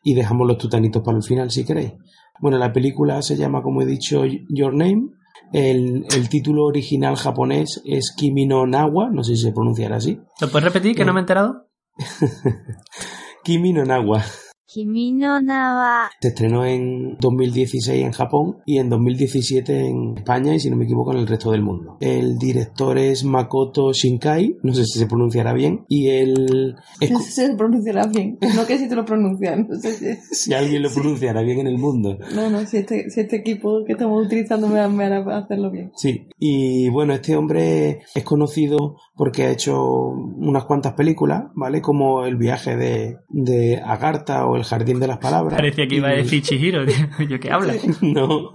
[0.02, 1.92] Y dejamos los tutanitos para el final si queréis.
[2.40, 5.10] Bueno, la película se llama, como he dicho, Your Name.
[5.52, 10.20] El, el título original japonés es Kimi no Nawa, no sé si se pronunciará así.
[10.40, 11.68] ¿Lo puedes repetir que no me he enterado?
[13.44, 14.22] Kimi no Nawa.
[14.70, 16.10] Kimi no Nawa.
[16.20, 20.84] Se estrenó en 2016 en Japón y en 2017 en España y si no me
[20.84, 21.96] equivoco en el resto del mundo.
[22.00, 26.76] El director es Makoto Shinkai, no sé si se pronunciará bien, y él...
[27.10, 30.14] No sé si se pronunciará bien, no que si te lo pronuncian, no sé si...
[30.34, 31.46] si alguien lo pronunciará sí.
[31.46, 32.18] bien en el mundo.
[32.34, 35.92] No, no, si este, si este equipo que estamos utilizando me va a hacerlo bien.
[35.96, 41.82] Sí, y bueno, este hombre es conocido porque ha hecho unas cuantas películas, ¿vale?
[41.82, 45.56] Como El viaje de, de Agartha o El jardín de las palabras.
[45.56, 46.84] Parecía que iba a decir Chihiro.
[47.28, 47.74] Yo qué habla.
[48.00, 48.52] no.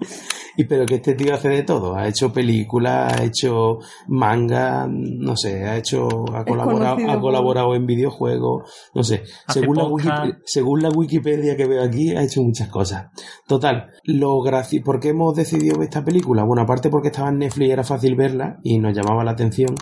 [0.55, 1.95] Y pero que este tío hace de todo.
[1.95, 7.22] Ha hecho películas, ha hecho manga, no sé, ha hecho, ha colaborado, conocido ha por-
[7.22, 9.24] colaborado en videojuegos, no sé.
[9.47, 10.26] Según la, podcast.
[10.26, 13.07] Wiki- según la Wikipedia que veo aquí, ha hecho muchas cosas.
[13.47, 16.43] Total, lo graci ¿por qué hemos decidido ver esta película?
[16.43, 19.74] Bueno, aparte porque estaba en Netflix y era fácil verla y nos llamaba la atención,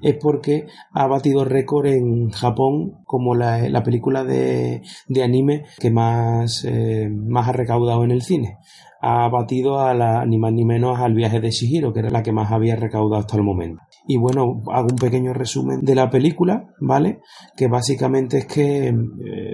[0.00, 5.90] es porque ha batido récord en Japón como la, la película de, de anime que
[5.90, 8.58] más, eh, más ha recaudado en el cine
[9.00, 12.22] ha batido a la, ni más ni menos al viaje de Shihiro, que era la
[12.22, 13.82] que más había recaudado hasta el momento.
[14.06, 17.20] Y bueno, hago un pequeño resumen de la película, ¿vale?
[17.56, 18.94] Que básicamente es que, eh,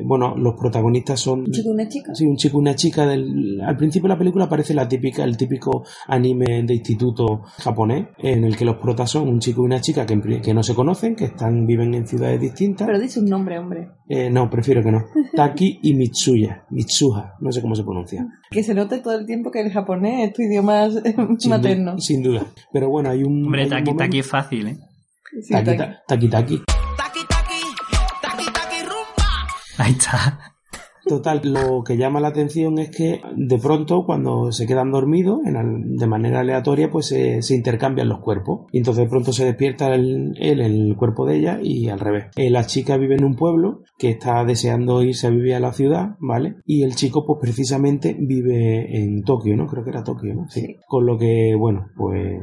[0.05, 1.41] bueno, los protagonistas son...
[1.41, 2.15] ¿Un chico y una chica?
[2.15, 3.07] Sí, un chico y una chica.
[3.07, 8.09] Del, al principio de la película aparece la típica, el típico anime de instituto japonés,
[8.19, 10.75] en el que los protas son un chico y una chica que, que no se
[10.75, 12.87] conocen, que están, viven en ciudades distintas.
[12.87, 13.91] Pero dice un nombre, hombre.
[14.09, 15.05] Eh, no, prefiero que no.
[15.35, 16.65] Taki y Mitsuya.
[16.71, 18.27] Mitsuha, no sé cómo se pronuncia.
[18.51, 20.89] Que se note todo el tiempo que el japonés es tu idioma
[21.39, 21.95] Sin, materno.
[21.95, 22.47] du- sin duda.
[22.73, 23.45] Pero bueno, hay un.
[23.45, 24.77] Hombre, Taki momento- Taki es fácil, ¿eh?
[25.43, 25.79] Sí, Taki, taki.
[25.79, 26.63] ta- taki, taki.
[29.79, 30.56] Ahí está.
[31.09, 35.57] Total, lo que llama la atención es que de pronto, cuando se quedan dormidos, en
[35.57, 38.67] al- de manera aleatoria, pues se, se intercambian los cuerpos.
[38.73, 42.01] Y entonces de pronto se despierta el- él en el cuerpo de ella y al
[42.01, 42.25] revés.
[42.35, 45.73] Eh, la chica vive en un pueblo que está deseando irse a vivir a la
[45.73, 46.57] ciudad, ¿vale?
[46.65, 49.69] Y el chico, pues precisamente vive en Tokio, ¿no?
[49.69, 50.49] Creo que era Tokio, ¿no?
[50.49, 50.77] Sí.
[50.89, 52.41] Con lo que, bueno, pues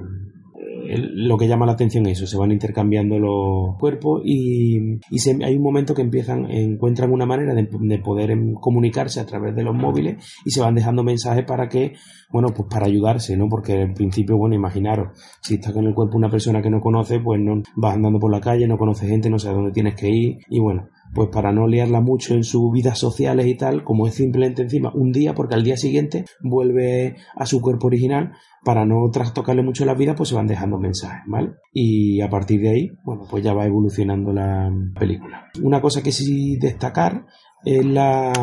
[0.87, 5.55] lo que llama la atención es eso, se van intercambiando los cuerpos y, se- hay
[5.55, 9.63] un momento que empiezan, encuentran una manera de, de poder em, comunicarse a través de
[9.63, 11.93] los móviles y se van dejando mensajes para que,
[12.31, 13.47] bueno, pues para ayudarse, ¿no?
[13.49, 17.19] Porque al principio, bueno, imaginaros, si está con el cuerpo una persona que no conoce,
[17.19, 20.09] pues no vas andando por la calle, no conoce gente, no sabes dónde tienes que
[20.09, 24.07] ir y bueno, pues para no liarla mucho en sus vidas sociales y tal, como
[24.07, 28.33] es simplemente encima un día, porque al día siguiente vuelve a su cuerpo original,
[28.63, 31.51] para no trastocarle mucho la vida, pues se van dejando mensajes, ¿vale?
[31.73, 35.49] Y a partir de ahí, bueno, pues ya va evolucionando la película.
[35.61, 37.25] Una cosa que sí destacar
[37.65, 38.33] es la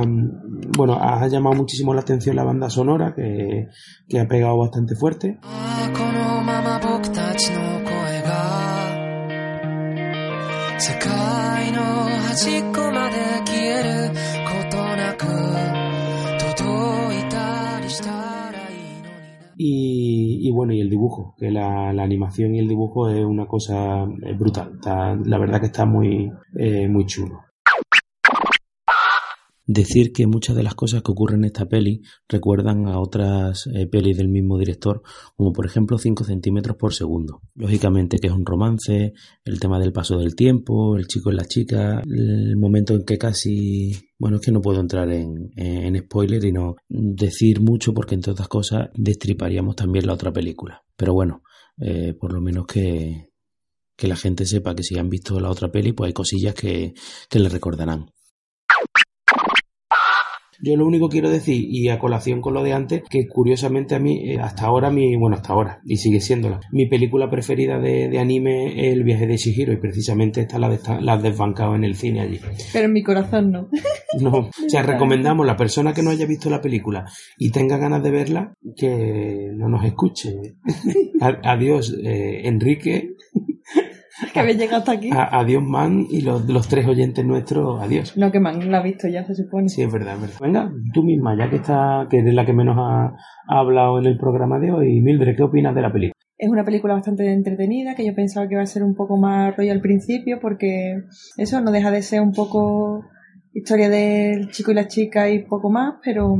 [0.76, 3.66] bueno, ha llamado muchísimo la atención la banda sonora que,
[4.08, 5.38] que ha pegado bastante fuerte
[10.79, 11.81] 世界の
[12.27, 13.15] 端っこまで
[13.45, 14.13] 消える
[14.45, 15.25] ことなく
[16.55, 18.11] 届いたりした
[18.51, 23.45] らいいのに Y, y bueno, y el dibujo, que la, la animación y el dibujo es una
[23.47, 24.73] cosa eh, brutal.
[24.75, 26.29] Está- la verdad que está muy,
[26.59, 27.39] eh, muy chulo.
[29.72, 33.86] Decir que muchas de las cosas que ocurren en esta peli recuerdan a otras eh,
[33.86, 35.00] pelis del mismo director,
[35.36, 37.42] como por ejemplo 5 centímetros por segundo.
[37.54, 39.12] Lógicamente que es un romance,
[39.44, 43.16] el tema del paso del tiempo, el chico y la chica, el momento en que
[43.16, 43.92] casi...
[44.18, 48.32] Bueno, es que no puedo entrar en, en spoiler y no decir mucho porque entre
[48.32, 50.82] otras cosas destriparíamos también la otra película.
[50.96, 51.44] Pero bueno,
[51.78, 53.30] eh, por lo menos que,
[53.96, 56.92] que la gente sepa que si han visto la otra peli, pues hay cosillas que,
[57.28, 58.10] que le recordarán.
[60.62, 63.98] Yo lo único quiero decir, y a colación con lo de antes, que curiosamente a
[63.98, 68.08] mí, eh, hasta ahora, mi, bueno, hasta ahora, y sigue siéndola, mi película preferida de,
[68.08, 71.74] de anime es El viaje de Shihiro, y precisamente esta la, de, la has desbancado
[71.74, 72.40] en el cine allí.
[72.72, 73.68] Pero en mi corazón no.
[74.20, 77.04] No, o sea, recomendamos a la persona que no haya visto la película
[77.38, 80.34] y tenga ganas de verla, que no nos escuche.
[81.20, 83.14] Adiós, eh, Enrique.
[84.32, 85.10] que habéis llegado hasta aquí.
[85.12, 88.16] A- adiós, Man, y los, los tres oyentes nuestros, adiós.
[88.16, 89.68] No, que man, la ha visto ya, se supone.
[89.68, 90.36] Sí, es verdad, es verdad.
[90.40, 93.06] Venga, tú misma, ya que está, que eres la que menos ha,
[93.48, 96.14] ha hablado en el programa de hoy, Mildred, ¿qué opinas de la película?
[96.38, 99.54] Es una película bastante entretenida, que yo pensaba que iba a ser un poco más
[99.56, 101.02] rollo al principio, porque
[101.36, 103.04] eso no deja de ser un poco
[103.52, 106.38] historia del chico y la chica y poco más, pero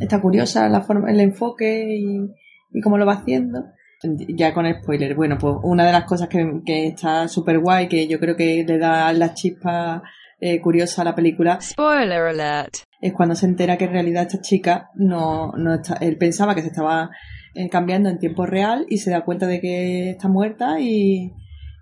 [0.00, 2.30] está curiosa la forma, el enfoque y,
[2.72, 3.64] y cómo lo va haciendo.
[4.02, 8.08] Ya con spoiler, bueno, pues una de las cosas que, que está súper guay, que
[8.08, 10.02] yo creo que le da la chispa
[10.40, 11.60] eh, curiosa a la película.
[11.60, 12.74] Spoiler alert.
[13.00, 16.62] Es cuando se entera que en realidad esta chica no, no está, él pensaba que
[16.62, 17.10] se estaba
[17.54, 21.34] eh, cambiando en tiempo real y se da cuenta de que está muerta y,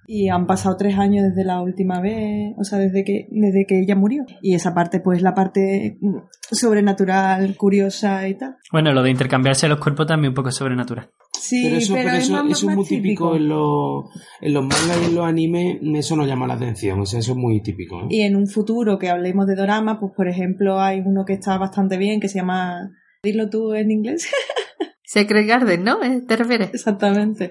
[0.08, 3.78] y han pasado tres años desde la última vez, o sea, desde que, desde que
[3.80, 4.24] ella murió.
[4.40, 6.16] Y esa parte, pues la parte mm,
[6.50, 8.56] sobrenatural, curiosa y tal.
[8.72, 11.10] Bueno, lo de intercambiarse los cuerpos también un poco sobrenatural.
[11.38, 14.04] Sí, pero eso, pero es eso, más- eso es más muy típico, en, los,
[14.40, 17.32] en los mangas y en los animes, eso no llama la atención, o sea, eso
[17.32, 18.00] es muy típico.
[18.02, 18.06] ¿eh?
[18.10, 21.56] Y en un futuro que hablemos de dorama, pues por ejemplo hay uno que está
[21.58, 22.90] bastante bien que se llama...
[23.22, 24.28] Dilo tú en inglés.
[25.02, 26.02] Secret Garden, ¿no?
[26.04, 26.22] ¿Eh?
[26.26, 26.70] ¿Te refieres?
[26.72, 27.50] Exactamente.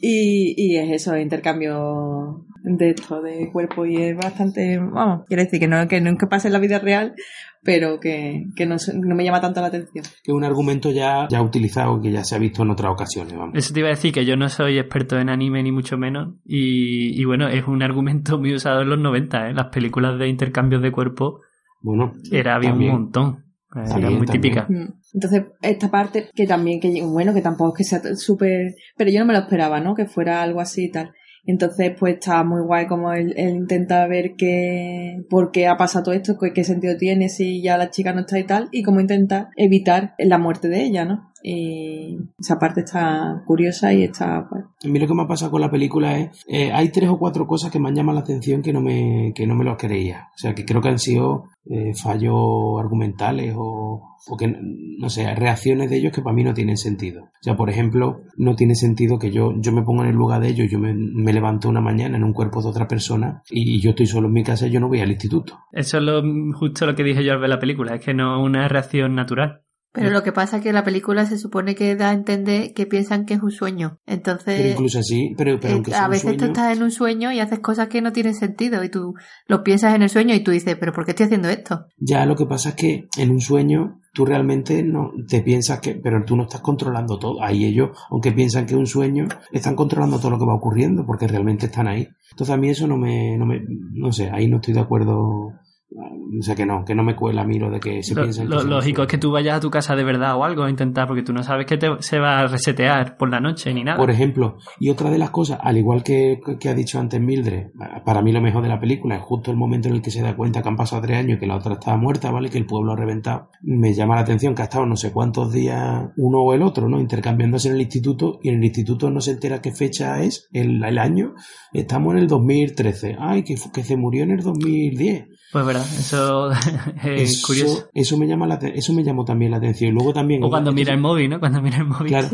[0.00, 5.60] Y, y es eso, intercambio de esto, de cuerpo, y es bastante, vamos, quiere decir
[5.60, 7.14] que no, que no es que pase en la vida real,
[7.62, 10.04] pero que, que no, se- no me llama tanto la atención.
[10.22, 13.36] Que es un argumento ya, ya utilizado, que ya se ha visto en otras ocasiones,
[13.36, 13.54] vamos.
[13.56, 16.34] Eso te iba a decir que yo no soy experto en anime ni mucho menos.
[16.44, 19.54] Y, y bueno, es un argumento muy usado en los 90, ¿eh?
[19.54, 21.40] Las películas de intercambios de cuerpo
[21.80, 23.44] Bueno, era bien un montón.
[23.74, 24.26] Era muy también.
[24.26, 24.66] típica.
[24.70, 24.94] Mm.
[25.14, 29.20] Entonces, esta parte que también, que bueno, que tampoco es que sea súper, pero yo
[29.20, 29.94] no me lo esperaba, ¿no?
[29.94, 31.12] Que fuera algo así y tal.
[31.46, 36.36] Entonces, pues está muy guay como él, intenta ver qué, por qué ha pasado esto,
[36.38, 39.50] qué, qué sentido tiene si ya la chica no está y tal, y cómo intenta
[39.56, 41.32] evitar la muerte de ella, ¿no?
[41.42, 44.62] Y esa parte está curiosa y está guay.
[44.84, 47.18] A mí lo que me ha pasado con la película es, eh, hay tres o
[47.18, 49.76] cuatro cosas que me han llamado la atención que no me, que no me lo
[49.76, 50.28] creía.
[50.34, 55.34] O sea, que creo que han sido eh, fallos argumentales o, o que, no sé,
[55.34, 57.24] reacciones de ellos que para mí no tienen sentido.
[57.24, 60.40] O sea, por ejemplo, no tiene sentido que yo, yo me ponga en el lugar
[60.40, 63.80] de ellos, yo me, me levanto una mañana en un cuerpo de otra persona y,
[63.80, 65.58] yo estoy solo en mi casa y yo no voy al instituto.
[65.70, 66.22] Eso es lo,
[66.54, 69.14] justo lo que dije yo al ver la película, es que no es una reacción
[69.14, 69.62] natural.
[69.96, 72.86] Pero lo que pasa es que la película se supone que da a entender que
[72.86, 73.98] piensan que es un sueño.
[74.06, 76.76] Entonces, Pero incluso así, pero, pero eh, aunque sea a un veces tú sueño- estás
[76.76, 79.14] en un sueño y haces cosas que no tienen sentido y tú
[79.48, 81.86] lo piensas en el sueño y tú dices, pero ¿por qué estoy haciendo esto?
[81.98, 85.94] Ya lo que pasa es que en un sueño tú realmente no te piensas que,
[85.94, 87.42] pero tú no estás controlando todo.
[87.42, 91.04] Ahí ellos, aunque piensan que es un sueño, están controlando todo lo que va ocurriendo
[91.06, 92.08] porque realmente están ahí.
[92.30, 93.60] Entonces a mí eso no me, no me,
[93.92, 95.52] no sé, ahí no estoy de acuerdo.
[95.88, 98.62] O sea que no, que no me cuela lo de que se Lo, piensan lo
[98.64, 101.22] lógico es que tú vayas a tu casa de verdad o algo a intentar, porque
[101.22, 103.96] tú no sabes que te, se va a resetear por la noche ni nada.
[103.96, 107.68] Por ejemplo, y otra de las cosas, al igual que, que ha dicho antes Mildred,
[108.04, 110.22] para mí lo mejor de la película es justo el momento en el que se
[110.22, 112.50] da cuenta que han pasado tres años y que la otra estaba muerta, ¿vale?
[112.50, 113.50] Que el pueblo ha reventado.
[113.62, 116.88] Me llama la atención que ha estado no sé cuántos días uno o el otro,
[116.88, 117.00] ¿no?
[117.00, 120.84] Intercambiándose en el instituto y en el instituto no se entera qué fecha es, el,
[120.84, 121.34] el año.
[121.72, 123.16] Estamos en el 2013.
[123.20, 125.26] Ay, que, que se murió en el 2010.
[125.52, 126.50] Pues verdad, eso
[127.04, 127.88] es eso, curioso.
[127.92, 129.94] Eso me llama la, eso me llamó también la atención.
[129.94, 131.40] Luego también O cuando mira el móvil, ¿no?
[131.40, 132.08] Cuando mira el móvil.
[132.08, 132.28] Claro.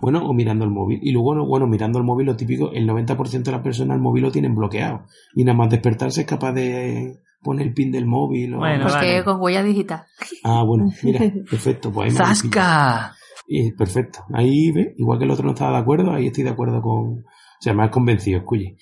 [0.00, 1.00] Bueno, o mirando el móvil.
[1.02, 4.02] Y luego, no, bueno, mirando el móvil, lo típico, el 90% de las personas el
[4.02, 5.06] móvil lo tienen bloqueado.
[5.34, 8.54] Y nada más despertarse es capaz de poner el pin del móvil.
[8.54, 8.60] O...
[8.60, 10.04] Porque con huella digital.
[10.44, 11.92] Ah, bueno, mira, perfecto.
[11.92, 13.16] Pues ahí me habéis ¡Zasca!
[13.46, 14.20] Y perfecto.
[14.32, 17.24] Ahí ve, igual que el otro no estaba de acuerdo, ahí estoy de acuerdo con.
[17.24, 18.76] O sea, me has convencido, escuche.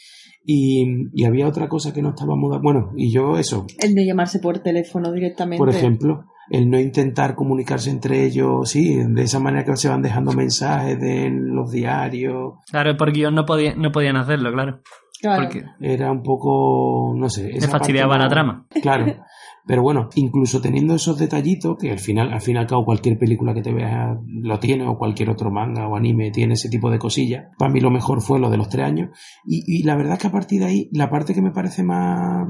[0.50, 4.00] Y, y había otra cosa que no estábamos de Bueno, y yo eso, El no
[4.00, 5.58] llamarse por teléfono directamente.
[5.58, 10.00] por ejemplo, el no intentar comunicarse entre ellos, sí, de esa manera que se van
[10.00, 12.54] dejando mensajes de en los diarios.
[12.70, 14.80] Claro, por guion no, podía, no podían hacerlo, claro.
[15.20, 15.42] Claro.
[15.44, 17.48] Porque Era un poco, no sé.
[17.48, 18.66] le esa fastidiaba la trama.
[18.80, 19.04] Claro.
[19.68, 23.18] Pero bueno, incluso teniendo esos detallitos, que al final, al fin y al cabo cualquier
[23.18, 26.90] película que te veas lo tiene, o cualquier otro manga o anime tiene ese tipo
[26.90, 27.48] de cosillas.
[27.58, 29.10] Para mí lo mejor fue lo de los tres años.
[29.44, 32.48] Y, la verdad es que a partir de ahí, la parte que me parece más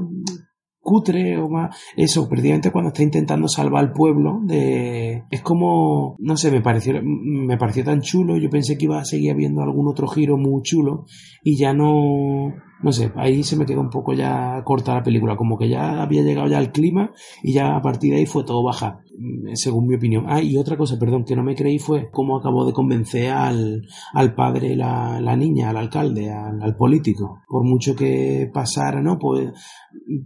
[0.81, 6.37] cutre o más eso precisamente cuando está intentando salvar al pueblo de es como no
[6.37, 9.89] sé me pareció me pareció tan chulo yo pensé que iba a seguir habiendo algún
[9.89, 11.05] otro giro muy chulo
[11.43, 15.35] y ya no no sé, ahí se me quedó un poco ya corta la película,
[15.35, 17.11] como que ya había llegado ya al clima
[17.43, 20.25] y ya a partir de ahí fue todo baja, mm, según mi opinión.
[20.27, 23.85] Ah, y otra cosa, perdón, que no me creí fue cómo acabó de convencer al,
[24.13, 27.41] al padre, la, la niña, al alcalde, al, al político.
[27.47, 29.17] Por mucho que pasara, ¿no?
[29.19, 29.51] Pues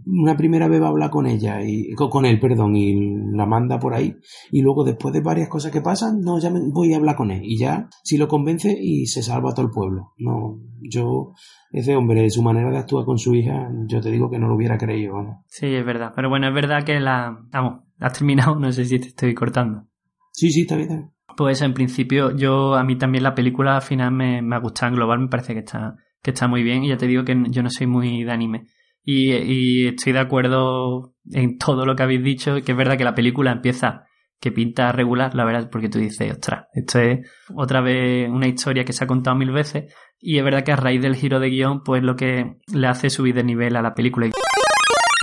[0.06, 2.94] una primera vez va a hablar con ella, y con él, perdón, y
[3.34, 4.14] la manda por ahí,
[4.50, 7.30] y luego después de varias cosas que pasan, no, ya me, voy a hablar con
[7.30, 10.12] él, y ya, si lo convence y se salva a todo el pueblo.
[10.18, 11.32] No, yo
[11.74, 14.54] ese hombre, su manera de actuar con su hija, yo te digo que no lo
[14.54, 15.20] hubiera creído.
[15.20, 15.44] ¿no?
[15.48, 16.12] Sí, es verdad.
[16.14, 17.36] Pero bueno, es verdad que la...
[17.50, 19.82] Vamos, has terminado, no sé si te estoy cortando.
[20.30, 20.88] Sí, sí, está bien.
[20.88, 21.10] Está bien.
[21.36, 24.90] Pues en principio, yo a mí también la película al final me, me ha gustado
[24.90, 26.84] en global, me parece que está, que está muy bien.
[26.84, 28.66] Y ya te digo que yo no soy muy de anime.
[29.02, 33.04] Y, y estoy de acuerdo en todo lo que habéis dicho, que es verdad que
[33.04, 34.04] la película empieza
[34.44, 37.26] que pinta regular, la verdad, porque tú dices, ostras, esto es
[37.56, 40.76] otra vez una historia que se ha contado mil veces, y es verdad que a
[40.76, 43.94] raíz del giro de guion, pues lo que le hace subir de nivel a la
[43.94, 44.28] película.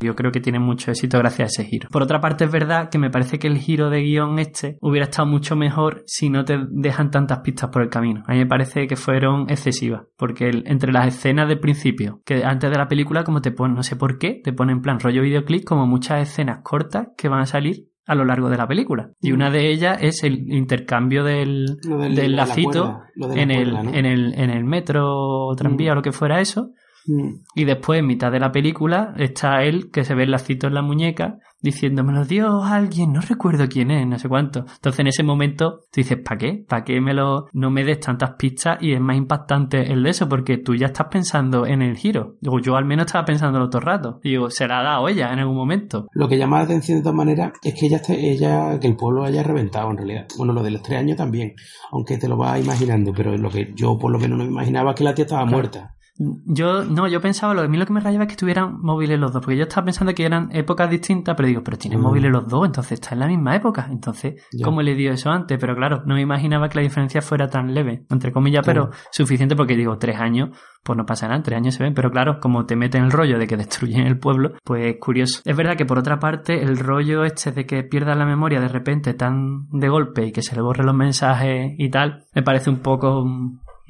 [0.02, 1.88] Yo creo que tiene mucho éxito gracias a ese giro.
[1.92, 5.06] Por otra parte, es verdad que me parece que el giro de guion este hubiera
[5.06, 8.24] estado mucho mejor si no te dejan tantas pistas por el camino.
[8.26, 12.72] A mí me parece que fueron excesivas, porque entre las escenas del principio, que antes
[12.72, 15.22] de la película, como te ponen, no sé por qué, te ponen en plan rollo
[15.22, 19.12] videoclip, como muchas escenas cortas que van a salir a lo largo de la película.
[19.22, 23.36] Y una de ellas es el intercambio del, del, del de la lacito cuerda, de
[23.36, 25.94] la en, el, en, el, en el metro o tranvía Mm.
[25.94, 26.72] o lo que fuera eso.
[27.08, 27.36] Mm.
[27.56, 30.74] Y después, en mitad de la película, está él que se ve el lacito en
[30.74, 34.60] la muñeca diciendo, me lo dio alguien, no recuerdo quién es, no sé cuánto.
[34.62, 36.66] Entonces, en ese momento, tú dices, ¿para qué?
[36.68, 38.78] ¿Para qué me lo, no me des tantas pistas?
[38.82, 42.36] Y es más impactante el de eso, porque tú ya estás pensando en el giro.
[42.42, 44.20] Digo, yo al menos estaba pensando todo el rato.
[44.24, 46.08] Digo, se la ha dado ella en algún momento.
[46.14, 48.96] Lo que llama la atención de todas maneras es que ella, esté- ella que el
[48.96, 50.28] pueblo haya reventado en realidad.
[50.38, 51.54] Bueno, lo de los tres años también,
[51.92, 54.92] aunque te lo vas imaginando, pero lo que yo por lo menos no me imaginaba
[54.92, 55.58] es que la tía estaba Claro.
[55.58, 55.96] muerta.
[56.18, 59.18] Yo, no, yo pensaba, lo, a mí lo que me rayaba es que estuvieran móviles
[59.20, 62.04] los dos, porque yo estaba pensando que eran épocas distintas, pero digo, pero tienen Mm.
[62.04, 63.88] móviles los dos, entonces está en la misma época.
[63.90, 64.36] Entonces.
[64.64, 65.58] ¿cómo le dio eso antes?
[65.60, 69.56] Pero claro, no me imaginaba que la diferencia fuera tan leve, entre comillas, pero suficiente
[69.56, 70.50] porque digo, tres años,
[70.84, 73.38] pues no pasa nada, tres años se ven, pero claro, como te meten el rollo
[73.40, 75.42] de que destruyen el pueblo, pues es curioso.
[75.46, 78.68] Es verdad que por otra parte, el rollo este de que pierdas la memoria de
[78.68, 82.70] repente tan de golpe y que se le borren los mensajes y tal, me parece
[82.70, 83.24] un poco,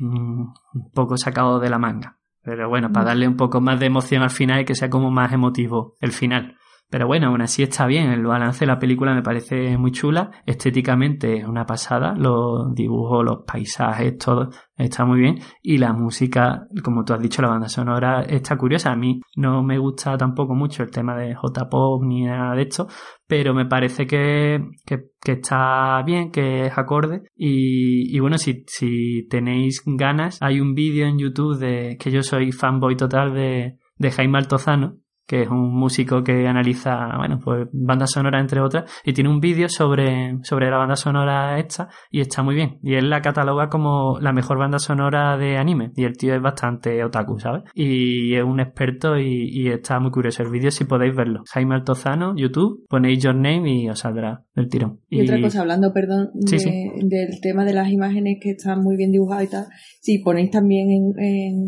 [0.02, 0.54] un
[0.94, 2.18] poco sacado de la manga.
[2.44, 5.12] Pero bueno, para darle un poco más de emoción al final y que sea como
[5.12, 6.58] más emotivo el final.
[6.92, 8.12] Pero bueno, aún así está bien.
[8.12, 10.30] El balance de la película me parece muy chula.
[10.46, 12.14] Estéticamente es una pasada.
[12.18, 15.40] Los dibujos, los paisajes, todo está muy bien.
[15.62, 18.92] Y la música, como tú has dicho, la banda sonora está curiosa.
[18.92, 22.90] A mí no me gusta tampoco mucho el tema de J-Pop ni nada de esto.
[23.26, 27.22] Pero me parece que, que, está bien, que es acorde.
[27.38, 32.22] Y, y bueno, si, si tenéis ganas, hay un vídeo en YouTube de que yo
[32.22, 34.98] soy fanboy total de, de Jaime Altozano
[35.28, 39.40] que es un músico que analiza, bueno, pues banda sonora entre otras, y tiene un
[39.40, 42.80] vídeo sobre, sobre la banda sonora esta, y está muy bien.
[42.84, 46.42] Y él la cataloga como la mejor banda sonora de anime, y el tío es
[46.42, 47.64] bastante otaku, ¿sabes?
[47.74, 51.44] Y es un experto y, y está muy curioso el vídeo si podéis verlo.
[51.54, 55.00] Jaime Altozano, YouTube, ponéis your name y os saldrá del tirón.
[55.10, 56.72] Y, otra cosa, hablando, perdón, Sí, de- sí.
[57.04, 59.66] del tema de las imágenes que están muy bien dibujadas y tal,
[60.02, 61.68] si ponéis también en, en,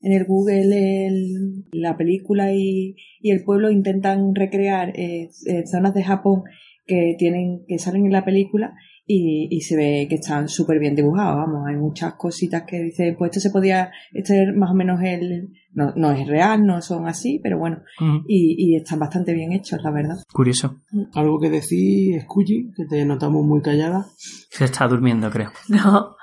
[0.00, 5.94] en el Google el- la película y, y el pueblo intentan recrear eh, eh, zonas
[5.94, 6.42] de Japón
[6.86, 8.72] que tienen que salen en la película
[9.10, 13.16] y, y se ve que están súper bien dibujados, vamos, hay muchas cositas que dicen,
[13.18, 16.82] pues esto se podía, este es más o menos el, no, no es real, no
[16.82, 17.82] son así, pero bueno,
[18.26, 20.16] y, y están bastante bien hechos, la verdad.
[20.30, 20.82] Curioso.
[21.14, 24.06] Algo que decir, Scully, que te notamos muy callada.
[24.50, 25.52] Se está durmiendo, creo.
[25.68, 26.16] No,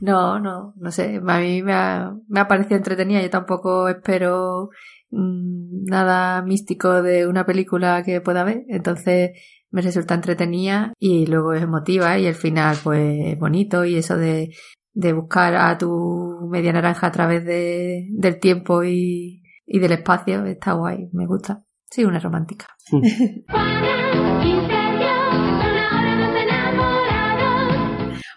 [0.00, 1.20] no, no, no sé.
[1.26, 3.22] A mí me ha, me ha parecido entretenida.
[3.22, 4.70] Yo tampoco espero
[5.10, 8.64] mm, nada místico de una película que pueda ver.
[8.68, 9.30] Entonces
[9.70, 14.16] me resulta entretenida y luego es emotiva y el final pues es bonito y eso
[14.16, 14.54] de,
[14.92, 20.44] de buscar a tu media naranja a través de, del tiempo y, y del espacio
[20.46, 21.62] está guay, me gusta.
[21.90, 22.66] Sí, una romántica.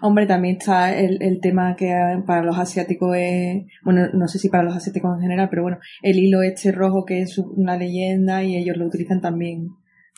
[0.01, 4.39] Hombre, también está el, el tema que eh, para los asiáticos es, bueno, no sé
[4.39, 7.77] si para los asiáticos en general, pero bueno, el hilo este rojo que es una
[7.77, 9.69] leyenda y ellos lo utilizan también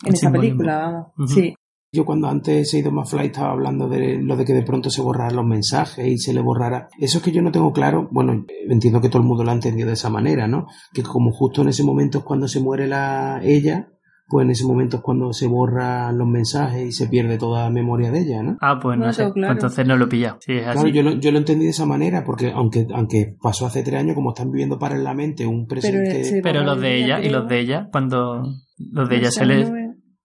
[0.05, 1.31] en esa película, vamos.
[1.33, 1.53] Sí.
[1.93, 4.89] Yo cuando antes he ido más fly estaba hablando de lo de que de pronto
[4.89, 6.87] se borraran los mensajes y se le borrara.
[6.97, 9.55] Eso es que yo no tengo claro, bueno, entiendo que todo el mundo lo ha
[9.55, 10.67] entendido de esa manera, ¿no?
[10.93, 13.89] Que como justo en ese momento es cuando se muere la ella,
[14.31, 18.09] pues en ese momento es cuando se borran los mensajes y se pierde toda memoria
[18.11, 18.57] de ella, ¿no?
[18.61, 19.23] Ah, pues no, No, sé.
[19.23, 19.33] claro.
[19.33, 20.37] Pues entonces no lo he pillado.
[20.39, 20.79] Sí, es así.
[20.79, 23.99] Claro, yo lo, yo lo entendí de esa manera, porque aunque, aunque pasó hace tres
[23.99, 26.23] años, como están viviendo paralelamente un presente...
[26.23, 28.41] se Pero los de ella, y los de ella, cuando
[28.77, 29.69] los de ella se les...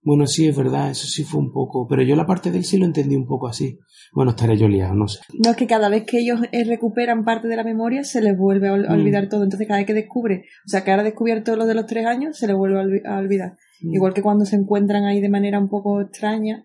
[0.03, 1.89] Bueno, sí, es verdad, eso sí fue un poco...
[1.89, 3.77] Pero yo la parte de él sí lo entendí un poco así.
[4.13, 5.19] Bueno, estaré yo liado, no sé.
[5.45, 8.39] No, es que cada vez que ellos eh, recuperan parte de la memoria se les
[8.39, 8.93] vuelve a, Mm.
[8.93, 9.43] olvidar todo.
[9.43, 12.07] Entonces, cada vez que descubre, o sea, que ahora ha descubierto lo de los tres
[12.07, 13.57] años, se les vuelve a olvidar.
[13.81, 16.65] Igual que cuando se encuentran ahí de manera un poco extraña,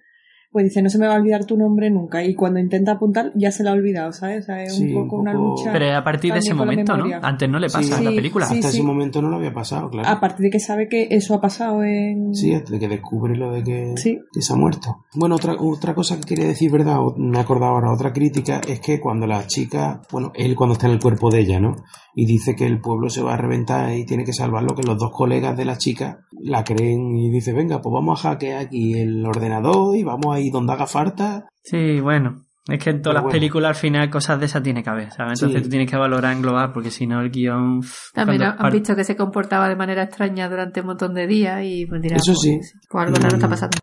[0.52, 2.24] pues dice, no se me va a olvidar tu nombre nunca.
[2.24, 4.43] Y cuando intenta apuntar, ya se la ha olvidado, ¿sabes?
[4.43, 5.72] O sea, es Sí, un un poco una lucha.
[5.72, 7.06] Pero es a partir de ese momento, ¿no?
[7.22, 8.45] Antes no le pasa Sí, en la película.
[8.45, 10.10] sí, Hasta ese momento no lo había pasado, claro.
[10.10, 12.36] A partir de que sabe que eso ha pasado en...
[12.36, 14.20] Sí, hasta que descubre lo de que, Sí.
[14.34, 15.06] que se ha muerto.
[15.16, 16.97] Bueno, otra, otra cosa que quería decir, ¿verdad?
[17.18, 20.88] Me he acordado ahora, otra crítica es que cuando la chica, bueno, él cuando está
[20.88, 21.76] en el cuerpo de ella, ¿no?
[22.14, 24.97] Y dice que el pueblo se va a reventar y tiene que salvarlo, que los
[24.97, 28.95] dos colegas de la chica la creen y dice, venga, pues vamos a hackear aquí
[28.99, 31.45] el ordenador y vamos ahí donde haga falta.
[31.63, 32.41] Sí, bueno.
[32.67, 33.31] Es que en todas Pero las bueno.
[33.33, 35.39] películas al final cosas de esas tiene que haber, ¿sabes?
[35.39, 35.63] Entonces Sí.
[35.63, 37.81] tú tienes que valorar en global porque si no el guion...
[38.13, 41.61] También han par- visto que se comportaba de manera extraña durante un montón de días
[41.63, 42.59] y pues dirán, Eso pues, sí.
[42.89, 43.35] pues algo raro Mm.
[43.35, 43.77] está pasando.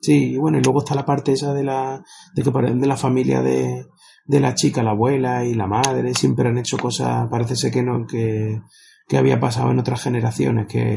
[0.00, 2.02] Sí, y bueno, y luego está la parte esa de la,
[2.34, 3.86] de que de la familia de,
[4.26, 7.82] de la chica, la abuela y la madre, siempre han hecho cosas, parece ser que
[7.82, 8.60] no, que,
[9.08, 10.96] que había pasado en otras generaciones, que,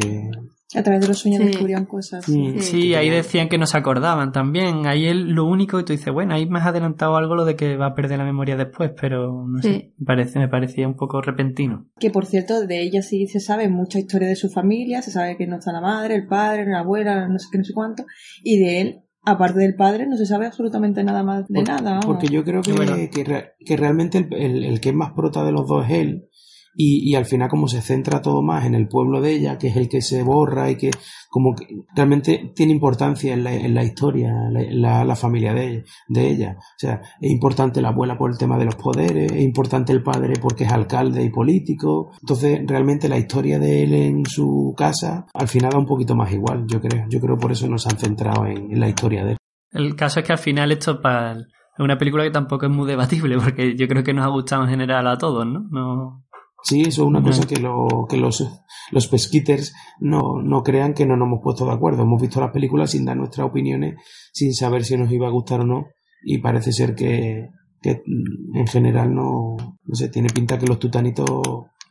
[0.73, 1.47] A través de los sueños Sí.
[1.47, 2.29] descubrían cosas.
[2.29, 4.85] Mm, Sí, ahí decían que no se acordaban también.
[4.87, 7.57] Ahí es lo único que tú dices, bueno, ahí me has adelantado algo lo de
[7.57, 9.67] que va a perder la memoria después, pero no Sí.
[9.69, 11.87] sé, me, parece, me parecía un poco repentino.
[11.99, 15.35] Que por cierto, de ella sí se sabe mucha historia de su familia, se sabe
[15.35, 18.05] que no está la madre, el padre, la abuela, no sé qué, no sé cuánto,
[18.41, 21.81] y de él, aparte del padre, no se sabe absolutamente nada más de Por- nada.
[21.91, 22.05] vamos.
[22.05, 22.95] Porque yo creo que, Bueno.
[23.13, 25.91] que, re- que realmente el, el- el que es más prota de los dos es
[25.91, 26.27] él.
[26.75, 29.67] Y, y al final como se centra todo más en el pueblo de ella, que
[29.67, 30.91] es el que se borra y que
[31.29, 31.65] como que
[31.95, 36.55] realmente tiene importancia en la, en la historia, la, la- familia de de ella.
[36.57, 40.01] O sea, es importante la abuela por el tema de los poderes, es importante el
[40.03, 42.11] padre porque es alcalde y político.
[42.21, 46.31] Entonces realmente la historia de él en su casa al final da un poquito más
[46.31, 47.05] igual, yo creo.
[47.09, 49.37] Yo creo por eso nos han centrado en- la historia de él.
[49.71, 52.87] El caso es que al final esto para es una película que tampoco es muy
[52.87, 55.45] debatible, porque yo creo que nos ha gustado en general a todos.
[55.45, 56.23] No,
[56.63, 58.47] Sí, eso es una cosa que, lo, que los,
[58.91, 62.03] los pesquiters no, no crean que no nos hemos puesto de acuerdo.
[62.03, 63.95] Hemos visto las películas sin dar nuestras opiniones,
[64.31, 65.85] sin saber si nos iba a gustar o no,
[66.23, 67.49] y parece ser que,
[67.81, 71.29] que mm, en general no, no sé, tiene pinta que los tutanitos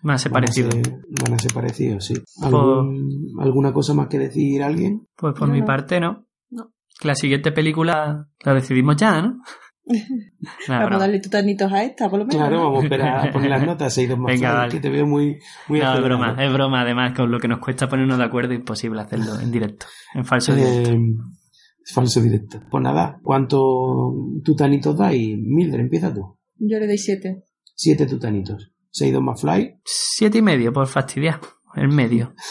[0.03, 2.15] van a, ser, van a ser parecidos, sí.
[2.43, 5.07] ¿Algún- ¿Alguna cosa más que decir alguien?
[5.17, 5.67] Pues por No, mi no.
[5.67, 6.27] parte no.
[6.51, 6.71] No.
[7.03, 9.35] La siguiente película la decidimos ya, ¿no?
[10.69, 12.41] Vamos a darle tutanitos a esta, por lo menos.
[12.41, 12.63] Claro, ¿no?
[12.65, 14.73] vamos a esperar a poner las notas, se ha ido más Venga, fly, vale.
[14.73, 15.39] que te veo muy,
[15.69, 16.05] muy No, es acelerado.
[16.05, 16.81] broma, es broma.
[16.83, 20.55] Además, con lo que nos cuesta ponernos de acuerdo, imposible hacerlo en directo, en falso
[20.55, 20.91] directo.
[20.91, 20.99] Eh,
[21.93, 22.61] falso directo.
[22.71, 23.61] Pues nada, ¿cuántos
[24.45, 25.37] tutanitos dais?
[25.39, 26.39] Mildred, empieza tú.
[26.57, 27.45] Yo le doy siete.
[27.75, 28.73] Siete tutanitos.
[28.91, 29.77] Se ha ido más fly.
[29.85, 31.41] Siete y medio, por fastidiar.
[31.75, 32.35] El medio.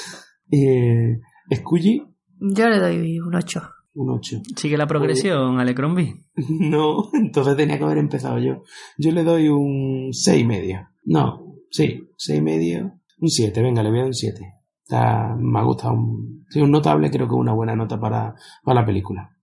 [0.52, 1.20] Eh,
[1.54, 2.04] Scully,
[2.40, 3.62] Yo le doy un 8.
[4.00, 4.42] Un 8.
[4.56, 6.16] Sigue la progresión, Alecrombie.
[6.60, 8.64] No, entonces tenía que haber empezado yo.
[8.98, 10.88] Yo le doy un seis y medio.
[11.04, 12.94] No, sí, seis y medio.
[13.22, 14.40] Un 7, venga, le voy a dar un 7.
[14.82, 15.94] Está, me ha gustado.
[15.96, 18.34] Un, sí, un notable, creo que es una buena nota para,
[18.64, 19.36] para la película.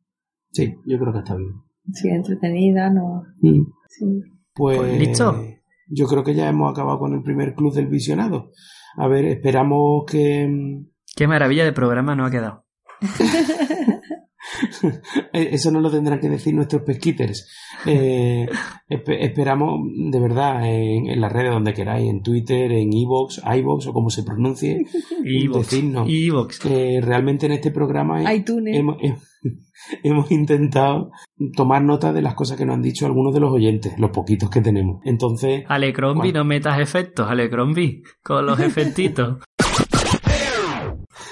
[0.51, 1.53] Sí, yo creo que está bien.
[1.93, 3.23] Sí, entretenida, no.
[3.43, 3.67] Mm.
[3.89, 4.05] Sí.
[4.55, 5.45] Pues, Pues listo.
[5.89, 8.51] Yo creo que ya hemos acabado con el primer club del visionado.
[8.97, 10.49] A ver, esperamos que.
[11.15, 12.65] Qué maravilla de programa nos ha quedado.
[15.33, 17.49] Eh, Eso no lo tendrán que decir nuestros pesquiters.
[17.85, 18.47] Eh,
[18.89, 19.81] espe- esperamos,
[20.11, 24.11] de verdad, en, en las redes donde queráis, en Twitter, en iVoox, iVoox o como
[24.11, 24.85] se pronuncie,
[25.25, 25.71] Evox.
[25.71, 26.59] decirnos Evox.
[26.59, 28.77] que realmente en este programa iTunes.
[28.77, 29.19] hemos, hem-
[30.03, 31.11] hemos intentado
[31.55, 34.49] tomar nota de las cosas que nos han dicho algunos de los oyentes, los poquitos
[34.51, 35.01] que tenemos.
[35.05, 39.39] Entonces, Alecrombie, no metas efectos, Alecrombie, con los efectitos.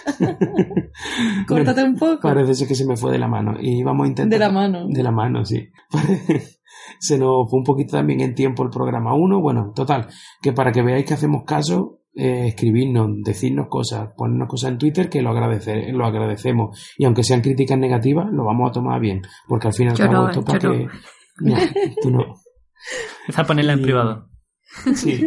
[1.48, 2.20] Córtate un poco.
[2.22, 4.38] Parece ser que se me fue de la mano y vamos a intentar...
[4.38, 4.86] De la mano.
[4.88, 5.68] De la mano, sí.
[6.98, 9.40] se nos fue un poquito también en tiempo el programa 1.
[9.40, 10.08] Bueno, total,
[10.42, 15.08] que para que veáis que hacemos caso, eh, escribirnos, decirnos cosas, ponernos cosas en Twitter
[15.08, 16.94] que lo, agradece, lo agradecemos.
[16.96, 19.22] Y aunque sean críticas negativas, lo vamos a tomar bien.
[19.48, 20.86] Porque al fin y al Yo cabo no, esto para que...
[21.42, 21.58] Ya,
[22.00, 22.20] tú no.
[23.22, 24.28] Empieza a ponerla en Y- privado.
[24.94, 25.20] Sí.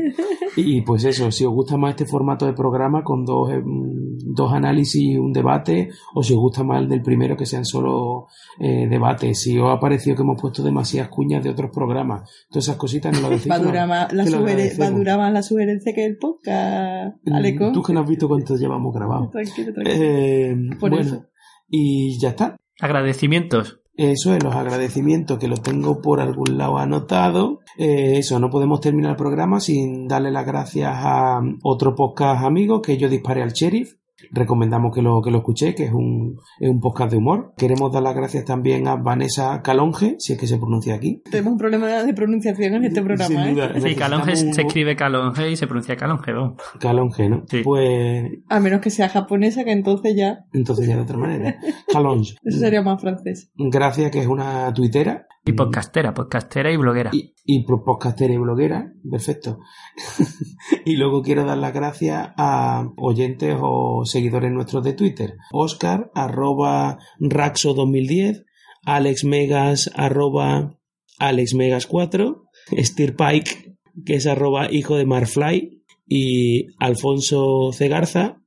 [0.58, 4.54] Y pues eso, si os gusta más este formato de programa con dos, mm, dos
[4.54, 8.28] análisis y un debate, o si os gusta más el del primero, que sean solo
[8.60, 9.42] eh, debates.
[9.42, 13.14] Si os ha parecido que hemos puesto demasiadas cuñas de otros programas, todas esas cositas
[13.14, 13.52] no lo decís.
[13.52, 17.72] Va durar más la, va a durar más la sugerencia que el podcast, Aleco.
[17.72, 19.32] Tú que no has visto cuántos llevamos grabados.
[19.32, 19.98] Tranquilo, tranquilo.
[20.04, 21.26] Eh, Por bueno, eso.
[21.68, 22.58] y ya está.
[22.80, 23.80] Agradecimientos.
[23.98, 27.62] Eso es, los agradecimientos que los tengo por algún lado anotado.
[27.80, 32.80] Eh, eso, no podemos terminar el programa sin darle las gracias a otro podcast amigo
[32.80, 33.96] que yo disparé al sheriff.
[34.32, 37.54] Recomendamos que lo, que lo escuché, que es un, es un podcast de humor.
[37.58, 41.22] Queremos dar las gracias también a Vanessa Calonge, si es que se pronuncia aquí.
[41.30, 43.28] Tenemos un problema de pronunciación en este programa.
[43.28, 43.54] Sin ¿eh?
[43.54, 43.80] duda.
[43.80, 46.32] Sí, Calonge se escribe Calonge y se pronuncia Calonge.
[46.34, 46.54] vamos.
[46.80, 47.44] Calonge, ¿no?
[47.64, 50.46] Pues A menos que sea japonesa, que entonces ya.
[50.54, 51.56] entonces ya de otra manera.
[51.92, 52.36] Calonge.
[52.44, 53.52] Eso sería más francés.
[53.56, 55.28] Gracias, que es una tuitera.
[55.48, 57.12] Y podcastera, podcastera y bloguera.
[57.14, 59.60] Y, y podcastera y bloguera, perfecto.
[60.86, 65.36] y luego quiero dar las gracias a oyentes o seguidores nuestros de Twitter.
[65.54, 68.46] Oscar, arroba Raxo2010,
[68.84, 70.78] Alex Megas, arroba
[71.18, 72.44] Alex Megas 4,
[72.80, 78.42] Steer Pike, que es arroba hijo de Marfly, y Alfonso Cegarza,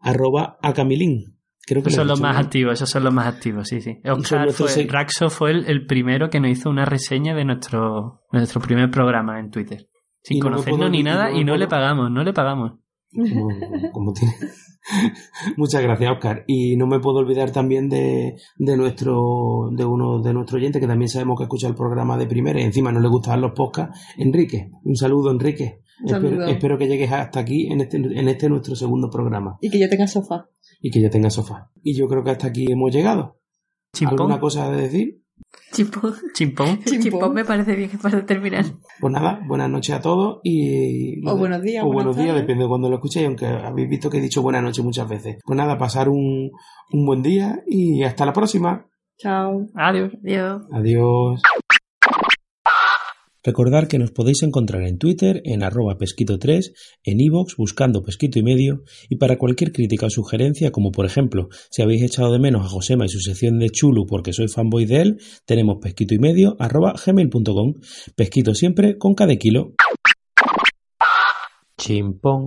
[0.00, 1.37] arroba Acamilín.
[1.68, 2.46] Creo que Esos son los más bien.
[2.46, 3.98] activos, esos son los más activos, sí, sí.
[4.08, 8.22] Oscar fue- seg- Raxo fue el, el primero que nos hizo una reseña de nuestro,
[8.32, 9.86] nuestro primer programa en Twitter.
[10.22, 12.72] Sin Y conocernos puedo ni nada y no le pagamos, no le pagamos.
[13.12, 13.48] como,
[13.92, 14.34] como tiene.
[15.56, 16.44] Muchas gracias, Oscar.
[16.46, 20.88] Y no me puedo olvidar también de, de nuestro, de uno de nuestros oyentes que
[20.88, 23.98] también sabemos que escucha el programa de primera y encima no le gustan los podcasts.
[24.16, 25.82] Enrique, un saludo, Enrique.
[26.02, 26.30] Un saludo.
[26.30, 29.80] Espero, espero que llegues hasta aquí en este, en este nuestro segundo programa Y que
[29.80, 30.46] yo tenga sofá.
[30.80, 31.70] Y que ya tenga sofá.
[31.82, 33.38] Y yo creo que hasta aquí hemos llegado.
[33.92, 34.20] Chimpón.
[34.20, 35.22] ¿Alguna cosa de decir?
[35.72, 36.14] Chimpón.
[36.34, 36.80] Chimpón.
[36.84, 38.64] Chimpón me parece bien para terminar.
[39.00, 41.26] Pues nada, buenas noches a todos y...
[41.26, 44.18] O buenos días, O buenos días, depende de cuando lo escuchéis, aunque habéis visto que
[44.18, 45.38] he dicho buenas noches muchas veces.
[45.44, 46.50] Pues nada, pasar un,
[46.92, 48.86] un buen día y hasta la próxima.
[49.18, 49.66] Chao.
[49.74, 50.12] Adiós.
[50.24, 50.62] Adiós.
[50.72, 51.42] Adiós.
[53.48, 56.70] Recordar que nos podéis encontrar en Twitter en arroba pesquito3,
[57.02, 61.48] en iVoox buscando pesquito y medio, y para cualquier crítica o sugerencia, como por ejemplo,
[61.70, 64.84] si habéis echado de menos a Josema y su sección de Chulu porque soy fanboy
[64.84, 66.92] de él, tenemos pesquito y medio arroba.
[68.14, 69.72] Pesquito siempre con cada kilo.
[71.78, 72.44] Chimpón.